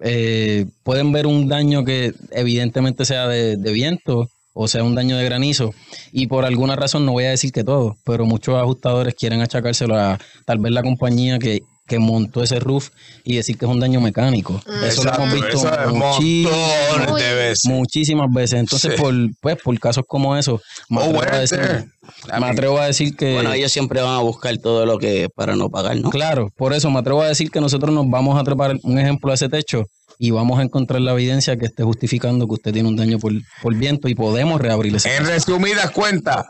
eh, 0.00 0.66
pueden 0.82 1.12
ver 1.12 1.26
un 1.26 1.48
daño 1.48 1.84
que 1.84 2.12
evidentemente 2.30 3.04
sea 3.04 3.28
de, 3.28 3.56
de 3.56 3.72
viento 3.72 4.28
o 4.60 4.66
sea 4.66 4.82
un 4.82 4.96
daño 4.96 5.16
de 5.16 5.24
granizo. 5.24 5.72
Y 6.10 6.26
por 6.26 6.44
alguna 6.44 6.74
razón 6.74 7.06
no 7.06 7.12
voy 7.12 7.24
a 7.24 7.30
decir 7.30 7.52
que 7.52 7.62
todo, 7.62 7.96
pero 8.04 8.26
muchos 8.26 8.56
ajustadores 8.56 9.14
quieren 9.14 9.40
achacárselo 9.40 9.96
a 9.96 10.18
tal 10.46 10.58
vez 10.58 10.72
la 10.72 10.82
compañía 10.82 11.38
que, 11.38 11.62
que 11.88 11.98
montó 11.98 12.42
ese 12.42 12.60
roof 12.60 12.90
y 13.24 13.36
decir 13.36 13.56
que 13.58 13.64
es 13.64 13.70
un 13.70 13.80
daño 13.80 14.00
mecánico. 14.00 14.60
Eso 14.86 15.02
lo 15.04 15.12
hemos 15.14 15.32
visto 15.32 15.48
es 15.68 15.92
muchísimas 15.92 17.14
de 17.16 17.34
veces. 17.34 17.64
muchísimas 17.64 18.32
veces. 18.32 18.60
Entonces, 18.60 18.92
Sí. 18.94 19.00
por, 19.02 19.14
pues, 19.40 19.56
por 19.62 19.78
casos 19.80 20.04
como 20.06 20.36
eso, 20.36 20.60
me 20.88 20.98
Oh, 20.98 21.00
atrevo, 21.02 21.18
a 21.20 21.24
bueno, 21.24 21.38
decir, 21.40 21.60
sí. 21.62 22.30
me 22.40 22.46
atrevo 22.46 22.78
a 22.78 22.86
decir 22.86 23.16
que, 23.16 23.34
Bueno, 23.34 23.52
ellos 23.52 23.72
siempre 23.72 24.00
van 24.02 24.14
a 24.14 24.20
buscar 24.20 24.56
todo 24.58 24.86
lo 24.86 24.98
que 24.98 25.28
para 25.34 25.56
no 25.56 25.70
pagar, 25.70 25.96
¿no? 25.96 26.10
claro, 26.10 26.50
por 26.56 26.72
eso 26.74 26.90
me 26.90 26.98
atrevo 27.00 27.22
a 27.22 27.28
decir 27.28 27.50
que 27.50 27.60
nosotros 27.60 27.92
nos 27.94 28.08
vamos 28.08 28.38
a 28.40 28.44
trepar 28.44 28.76
un 28.82 28.98
ejemplo 28.98 29.30
a 29.32 29.34
ese 29.34 29.48
techo 29.48 29.84
y 30.18 30.30
vamos 30.32 30.58
a 30.58 30.62
encontrar 30.62 31.00
la 31.00 31.12
evidencia 31.12 31.56
que 31.56 31.66
esté 31.66 31.84
justificando 31.84 32.46
que 32.46 32.54
usted 32.54 32.72
tiene 32.72 32.88
un 32.88 32.96
daño 32.96 33.18
por, 33.18 33.32
por 33.62 33.74
viento 33.74 34.08
y 34.08 34.14
podemos 34.14 34.60
reabrir 34.60 34.96
ese 34.96 35.10
En 35.14 35.18
caso. 35.22 35.30
resumidas 35.32 35.90
cuentas, 35.92 36.44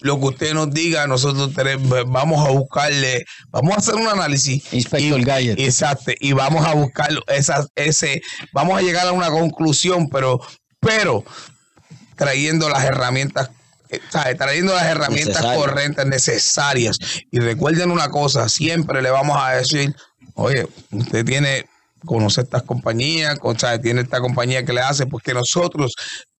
lo 0.00 0.18
que 0.18 0.26
usted 0.26 0.54
nos 0.54 0.70
diga, 0.70 1.06
nosotros 1.06 1.52
tenemos- 1.54 2.04
vamos 2.10 2.46
a 2.46 2.50
buscarle, 2.50 3.24
vamos 3.50 3.74
a 3.74 3.76
hacer 3.78 3.94
un 3.96 4.08
análisis. 4.08 4.72
Inspector 4.72 5.20
y. 5.20 5.50
Exacto, 5.50 6.12
y 6.18 6.32
vamos 6.32 6.66
a 6.66 6.74
buscar 6.74 7.10
esas, 7.28 7.68
ese, 7.76 8.22
vamos 8.52 8.78
a 8.78 8.82
llegar 8.82 9.06
a 9.06 9.12
una 9.12 9.28
conclusión, 9.30 10.08
pero, 10.08 10.40
pero 10.80 11.22
trayendo 12.16 12.68
las 12.68 12.84
herramientas. 12.84 13.50
eh, 13.90 14.00
¿sabe? 14.08 14.34
Trayendo 14.36 14.72
las 14.74 14.84
herramientas 14.86 15.34
Necesarias. 15.42 15.56
correctas, 15.58 16.06
necesarias. 16.06 16.98
Y 17.30 17.38
recuerden 17.40 17.90
una 17.90 18.08
cosa, 18.08 18.48
siempre 18.48 19.02
le 19.02 19.10
vamos 19.10 19.36
a 19.40 19.50
decir, 19.52 19.94
oye, 20.34 20.66
usted 20.92 21.24
tiene, 21.24 21.66
conoce 22.04 22.42
estas 22.42 22.62
compañías, 22.62 23.38
o 23.42 23.58
sea, 23.58 23.80
tiene 23.80 24.02
esta 24.02 24.20
compañía 24.20 24.64
que 24.64 24.72
le 24.72 24.80
hace, 24.80 25.06
porque 25.06 25.34
nosotros 25.34 25.94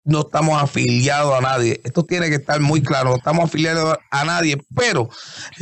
no 0.05 0.20
estamos 0.20 0.61
afiliados 0.61 1.35
a 1.35 1.40
nadie. 1.40 1.81
Esto 1.85 2.05
tiene 2.05 2.29
que 2.29 2.37
estar 2.37 2.61
muy 2.61 2.83
claro. 2.83 3.11
No 3.11 3.16
estamos 3.16 3.44
afiliados 3.44 3.96
a 4.11 4.25
nadie, 4.25 4.59
pero 4.75 5.09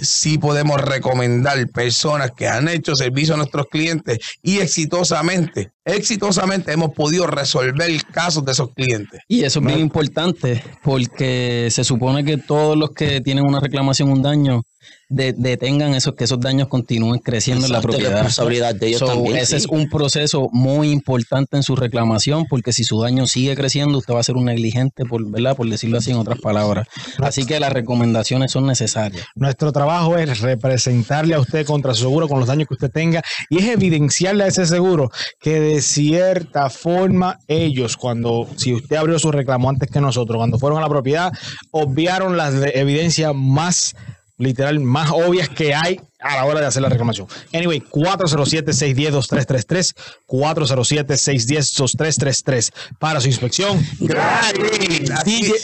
sí 0.00 0.38
podemos 0.38 0.80
recomendar 0.80 1.58
personas 1.68 2.30
que 2.32 2.46
han 2.46 2.68
hecho 2.68 2.94
servicio 2.94 3.34
a 3.34 3.38
nuestros 3.38 3.66
clientes 3.66 4.18
y 4.42 4.58
exitosamente, 4.58 5.72
exitosamente 5.84 6.72
hemos 6.72 6.92
podido 6.94 7.26
resolver 7.26 7.90
casos 8.12 8.44
de 8.44 8.52
esos 8.52 8.72
clientes. 8.74 9.20
Y 9.28 9.42
eso 9.42 9.58
es 9.58 9.66
bien 9.66 9.80
importante 9.80 10.62
porque 10.82 11.68
se 11.70 11.84
supone 11.84 12.24
que 12.24 12.38
todos 12.38 12.76
los 12.76 12.90
que 12.90 13.20
tienen 13.20 13.44
una 13.44 13.60
reclamación, 13.60 14.10
un 14.10 14.22
daño, 14.22 14.62
de- 15.10 15.32
detengan 15.32 15.94
esos, 15.94 16.14
que 16.14 16.24
esos 16.24 16.38
daños 16.40 16.68
continúen 16.68 17.18
creciendo 17.20 17.64
en 17.66 17.72
la 17.72 17.80
propiedad. 17.80 18.10
responsabilidad 18.12 18.74
de 18.74 18.88
ellos 18.88 18.98
So, 19.00 19.06
también, 19.06 19.36
Ese 19.36 19.58
sí. 19.58 19.64
es 19.64 19.66
un 19.66 19.88
proceso 19.88 20.48
muy 20.52 20.90
importante 20.90 21.56
en 21.56 21.62
su 21.62 21.76
reclamación 21.76 22.44
porque 22.48 22.72
si 22.72 22.84
su 22.84 23.00
daño 23.00 23.26
sigue 23.26 23.56
creciendo, 23.56 23.98
usted 23.98 24.12
va 24.14 24.20
a 24.20 24.22
ser 24.22 24.36
un 24.36 24.44
negligente, 24.44 25.04
por, 25.06 25.24
¿verdad? 25.30 25.56
por 25.56 25.68
decirlo 25.68 25.98
así 25.98 26.10
en 26.10 26.18
otras 26.18 26.40
palabras. 26.40 26.86
Así 27.22 27.46
que 27.46 27.58
las 27.58 27.72
recomendaciones 27.72 28.52
son 28.52 28.66
necesarias. 28.66 29.24
Nuestro 29.34 29.72
trabajo 29.72 30.16
es 30.18 30.40
representarle 30.40 31.34
a 31.34 31.40
usted 31.40 31.64
contra 31.66 31.94
su 31.94 32.02
seguro 32.02 32.28
con 32.28 32.38
los 32.38 32.48
daños 32.48 32.68
que 32.68 32.74
usted 32.74 32.90
tenga 32.90 33.22
y 33.48 33.58
es 33.58 33.64
evidenciarle 33.68 34.44
a 34.44 34.46
ese 34.48 34.66
seguro 34.66 35.10
que 35.40 35.58
de 35.60 35.80
cierta 35.80 36.68
forma 36.70 37.38
ellos, 37.48 37.96
cuando, 37.96 38.46
si 38.56 38.74
usted 38.74 38.96
abrió 38.96 39.18
su 39.18 39.30
reclamo 39.32 39.70
antes 39.70 39.90
que 39.90 40.00
nosotros, 40.00 40.36
cuando 40.36 40.58
fueron 40.58 40.78
a 40.78 40.82
la 40.82 40.88
propiedad, 40.88 41.32
obviaron 41.70 42.36
las 42.36 42.54
de- 42.60 42.72
evidencias 42.74 43.32
más 43.34 43.94
literal, 44.38 44.80
más 44.80 45.10
obvias 45.10 45.48
que 45.48 45.74
hay 45.74 46.00
a 46.20 46.36
la 46.36 46.44
hora 46.46 46.60
de 46.60 46.66
hacer 46.66 46.82
la 46.82 46.88
reclamación. 46.88 47.28
Anyway, 47.52 47.80
407-610-2333, 47.80 49.94
407-610-2333 50.26 52.72
para 52.98 53.20
su 53.20 53.28
inspección. 53.28 53.78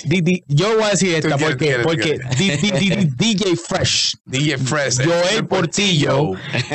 DJ, 0.07 0.45
yo 0.47 0.75
voy 0.75 0.85
a 0.85 0.91
decir 0.91 1.15
esta 1.15 1.39
porque, 1.39 1.79
porque 1.83 2.21
DJ 3.17 3.57
Fresh, 3.57 4.19
DJ 4.25 4.59
Fresh. 4.59 5.05
Joel 5.05 5.47
Portillo, 5.47 6.33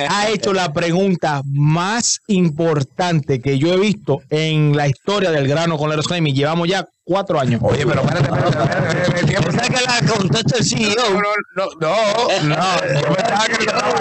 ha 0.09 0.29
hecho 0.29 0.51
la 0.53 0.73
pregunta 0.73 1.41
más 1.45 2.19
importante 2.27 3.39
que 3.39 3.57
yo 3.59 3.73
he 3.73 3.77
visto 3.77 4.21
en 4.29 4.75
la 4.75 4.87
historia 4.87 5.29
del 5.31 5.47
grano 5.47 5.77
con 5.77 5.89
Leros 5.89 6.07
Claim 6.07 6.27
y 6.27 6.33
llevamos 6.33 6.67
ya 6.67 6.85
cuatro 7.09 7.39
años. 7.39 7.59
Oye, 7.63 7.85
pero 7.87 8.01
espérate, 8.01 8.29
espérate, 8.29 9.01
espérate. 9.19 9.49
Esa 9.49 9.67
que 9.67 9.81
la 9.83 10.13
contesta 10.13 10.57
el 10.59 10.63
CEO. 10.63 10.93
No, 10.95 11.19
no, 11.55 11.65
no, 11.81 12.77
yo 12.93 13.15
estaba. 13.15 13.95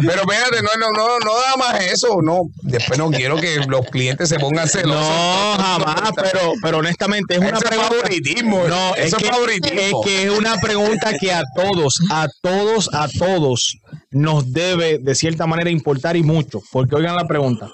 Pero 0.00 0.20
espérate, 0.22 0.62
no, 0.62 0.70
no, 0.78 0.90
no, 0.96 1.18
no 1.18 1.32
da 1.34 1.56
más 1.58 1.80
eso, 1.84 2.18
no. 2.22 2.44
Después 2.62 2.98
no 2.98 3.10
quiero 3.10 3.36
que 3.36 3.56
los 3.68 3.84
clientes 3.86 4.28
se 4.30 4.38
pongan 4.38 4.68
celosos. 4.68 5.06
No, 5.06 5.56
jamás, 5.58 6.12
pero, 6.16 6.52
pero 6.62 6.78
honestamente 6.78 7.34
es 7.34 7.40
una 7.40 7.48
Eso 7.50 7.58
es 7.58 7.64
pregunta. 7.64 7.94
favoritismo. 7.94 8.68
No, 8.68 8.94
es 8.94 9.06
eso 9.06 9.16
es 9.18 9.22
que, 9.22 9.28
favoritismo. 9.30 9.80
es 9.80 9.94
que 10.04 10.22
es 10.24 10.30
una 10.38 10.56
pregunta 10.56 11.12
que 11.18 11.32
a 11.32 11.42
todos, 11.54 12.00
a 12.10 12.26
todos, 12.42 12.88
a 12.94 13.06
todos 13.08 13.76
nos 14.10 14.50
debe 14.52 14.98
de 14.98 15.14
cierta 15.14 15.46
manera 15.46 15.68
importar 15.70 16.16
y 16.16 16.22
mucho. 16.22 16.60
Porque 16.72 16.96
oigan 16.96 17.16
la 17.16 17.26
pregunta. 17.28 17.68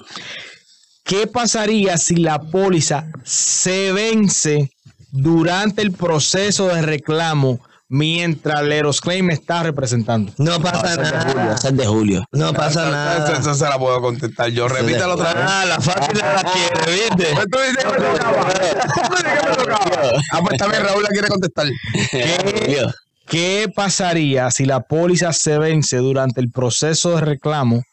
¿Qué 1.07 1.29
pasaría 1.29 1.99
si 1.99 2.17
la 2.17 2.41
póliza 2.41 3.07
se 3.23 3.93
vence 3.93 4.73
durante 5.13 5.81
el 5.83 5.93
proceso 5.93 6.67
de 6.67 6.83
reclamo 6.83 7.61
mientras 7.89 8.61
Leros 8.65 9.01
Claim 9.01 9.31
está 9.31 9.63
representando? 9.63 10.33
No 10.39 10.61
pasa 10.61 10.95
Esa 10.95 11.03
es 11.03 11.07
de 11.07 11.17
Julio, 11.21 11.35
nada. 11.37 11.55
es 11.55 11.77
de 11.77 11.87
Julio. 11.87 12.25
No 12.33 12.53
pasa 12.53 12.91
nada. 12.91 13.39
Esa, 13.39 13.55
se 13.55 13.65
la 13.65 13.79
puedo 13.79 14.01
contestar 14.01 14.49
yo. 14.51 14.67
Repítalo 14.67 15.15
otra 15.15 15.33
vez. 15.33 15.45
Ah, 15.47 15.65
la 15.69 15.81
fácil 15.81 16.19
la 16.19 16.43
quiere, 16.43 16.93
¿viste? 16.93 17.35
Pues 17.35 17.47
tú 17.53 17.59
dices 17.59 17.85
que 17.85 18.01
me 18.01 18.09
tocaba. 18.19 18.49
Tú 18.51 19.15
dices 19.15 19.41
que 19.41 19.49
me 19.49 19.57
tocaba. 19.57 20.13
Ah, 20.33 20.41
pues 20.45 20.59
también 20.59 20.83
Raúl 20.83 21.03
la 21.05 21.09
quiere 21.11 21.29
contestar. 21.29 21.67
¿Qué 23.29 23.71
pasaría 23.75 24.51
si 24.51 24.65
la 24.65 24.81
póliza 24.81 25.33
se 25.33 25.57
vence 25.59 25.99
durante 25.99 26.41
el 26.41 26.51
proceso 26.51 27.15
de 27.15 27.21
reclamo 27.21 27.85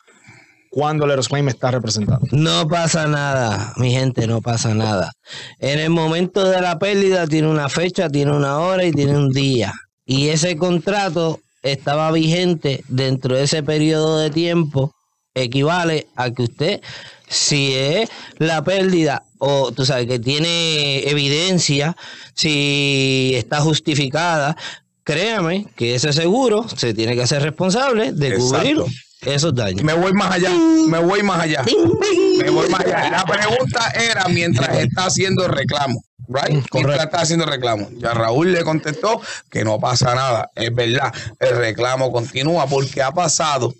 cuando 0.73 1.05
Leros 1.05 1.29
Claim 1.29 1.47
está 1.49 1.69
representando? 1.69 2.25
No 2.31 2.67
pasa 2.67 3.05
nada, 3.05 3.73
mi 3.77 3.91
gente, 3.91 4.25
no 4.25 4.41
pasa 4.41 4.73
nada. 4.73 5.11
En 5.59 5.77
el 5.79 5.91
momento 5.91 6.49
de 6.49 6.61
la 6.61 6.79
pérdida 6.79 7.27
tiene 7.27 7.47
una 7.47 7.69
fecha, 7.69 8.09
tiene 8.09 8.31
una 8.31 8.57
hora 8.57 8.83
y 8.83 8.91
tiene 8.91 9.15
un 9.15 9.29
día. 9.29 9.71
Y 10.03 10.29
ese 10.29 10.57
contrato 10.57 11.39
estaba 11.61 12.11
vigente 12.11 12.83
dentro 12.87 13.35
de 13.35 13.43
ese 13.43 13.61
periodo 13.61 14.17
de 14.17 14.31
tiempo, 14.31 14.91
equivale 15.35 16.07
a 16.15 16.31
que 16.31 16.41
usted, 16.41 16.81
si 17.29 17.73
es 17.73 18.09
la 18.39 18.63
pérdida 18.63 19.23
o 19.37 19.71
tú 19.71 19.85
sabes 19.85 20.07
que 20.07 20.17
tiene 20.17 21.07
evidencia, 21.07 21.95
si 22.33 23.33
está 23.35 23.61
justificada, 23.61 24.57
créame 25.03 25.67
que 25.75 25.93
ese 25.95 26.13
seguro 26.13 26.65
se 26.67 26.95
tiene 26.95 27.15
que 27.15 27.21
hacer 27.21 27.43
responsable 27.43 28.11
de 28.11 28.29
Exacto. 28.29 28.87
Cubrir 29.23 29.35
esos 29.35 29.55
daños. 29.55 29.83
Me 29.83 29.93
voy 29.93 30.13
más 30.13 30.31
allá. 30.31 30.51
Me 30.87 30.99
voy 30.99 31.23
más 31.23 31.41
allá. 31.41 31.63
Me 31.63 32.49
voy 32.49 32.69
más 32.69 32.81
allá. 32.81 33.09
La 33.09 33.25
pregunta 33.25 33.91
era 33.91 34.27
mientras 34.27 34.77
está 34.77 35.05
haciendo 35.05 35.45
el 35.45 35.51
reclamo. 35.51 36.03
Right? 36.27 36.65
Mientras 36.73 37.03
está 37.03 37.21
haciendo 37.21 37.45
el 37.45 37.51
reclamo. 37.51 37.89
Ya 37.97 38.13
Raúl 38.13 38.53
le 38.53 38.63
contestó 38.63 39.21
que 39.49 39.63
no 39.63 39.79
pasa 39.79 40.15
nada. 40.15 40.49
Es 40.55 40.73
verdad. 40.73 41.13
El 41.39 41.57
reclamo 41.57 42.11
continúa 42.11 42.65
porque 42.67 43.01
ha 43.01 43.11
pasado 43.11 43.73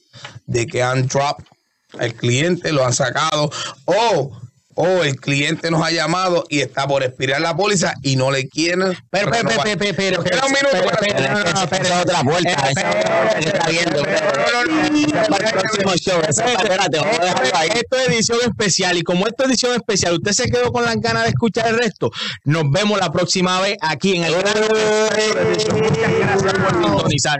de 0.45 0.67
que 0.67 0.83
han 0.83 1.07
drop 1.07 1.39
el 1.99 2.13
cliente, 2.15 2.71
lo 2.71 2.85
han 2.85 2.93
sacado. 2.93 3.49
O, 3.85 4.31
o 4.75 5.03
el 5.03 5.15
cliente 5.17 5.69
nos 5.71 5.83
ha 5.85 5.91
llamado 5.91 6.43
y 6.49 6.61
está 6.61 6.87
por 6.87 7.03
expirar 7.03 7.41
la 7.41 7.55
póliza 7.55 7.93
y 8.01 8.15
no 8.15 8.31
le 8.31 8.47
quieren. 8.47 8.79
Pero, 9.09 9.29
pero, 9.31 9.31
renovar. 9.31 9.63
pero, 9.63 9.77
pero, 9.79 9.95
pero, 9.95 10.23
Espera 10.23 10.45
un 10.45 10.51
minuto. 10.51 10.69
pero, 10.71 10.89
espérate. 10.89 11.23
pero, 11.23 11.33
no, 11.33 11.43
no, 11.43 11.53
no, 11.53 11.63
Esa 11.63 11.77
es 11.97 12.01
otra 12.03 12.23
vuelta. 12.23 12.51
Esa 12.51 12.69
es 12.69 12.95
otra 12.95 13.17
vuelta 13.23 13.39
que 13.39 13.45
está 13.45 13.67
viendo. 13.69 14.03
No, 14.03 14.11
no, 14.11 14.65
no, 14.65 14.89
no. 14.89 15.07
Esa 15.07 15.21
es 15.21 15.27
para 15.29 15.49
el 15.49 15.53
próximo 15.55 15.93
show. 15.95 16.21
Esa 16.27 16.45
es- 16.45 16.51
Espérate, 16.63 16.97
vamos 16.99 17.19
a 17.19 17.25
dejarlo 17.25 17.51
ahí. 17.57 17.69
Esto 17.75 17.97
es 17.97 18.07
edición 18.09 18.39
especial 18.43 18.97
y 18.97 19.01
como 19.03 19.27
esto 19.27 19.43
es 19.43 19.49
edición 19.49 19.73
especial, 19.75 20.13
usted 20.15 20.31
se 20.31 20.49
quedó 20.49 20.71
con 20.71 20.85
las 20.85 20.95
ganas 20.99 21.23
de 21.23 21.29
escuchar 21.29 21.67
el 21.67 21.77
resto. 21.77 22.11
Nos 22.45 22.63
vemos 22.71 22.99
la 22.99 23.11
próxima 23.11 23.59
vez 23.61 23.77
aquí 23.81 24.15
en 24.17 24.23
el 24.23 24.35
Grano. 24.35 24.67
Muchas 24.69 26.19
gracias 26.19 26.53
por 26.53 26.83
sintonizar. 26.83 27.37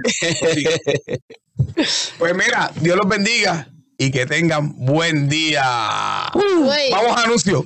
Pues 2.18 2.36
mira, 2.36 2.72
Dios 2.76 2.98
los 2.98 3.08
bendiga 3.08 3.68
y 3.98 4.12
que 4.12 4.26
tengan 4.26 4.74
buen 4.78 5.30
día. 5.30 5.64
Vamos 6.34 7.18
a 7.18 7.24
anuncio. 7.24 7.66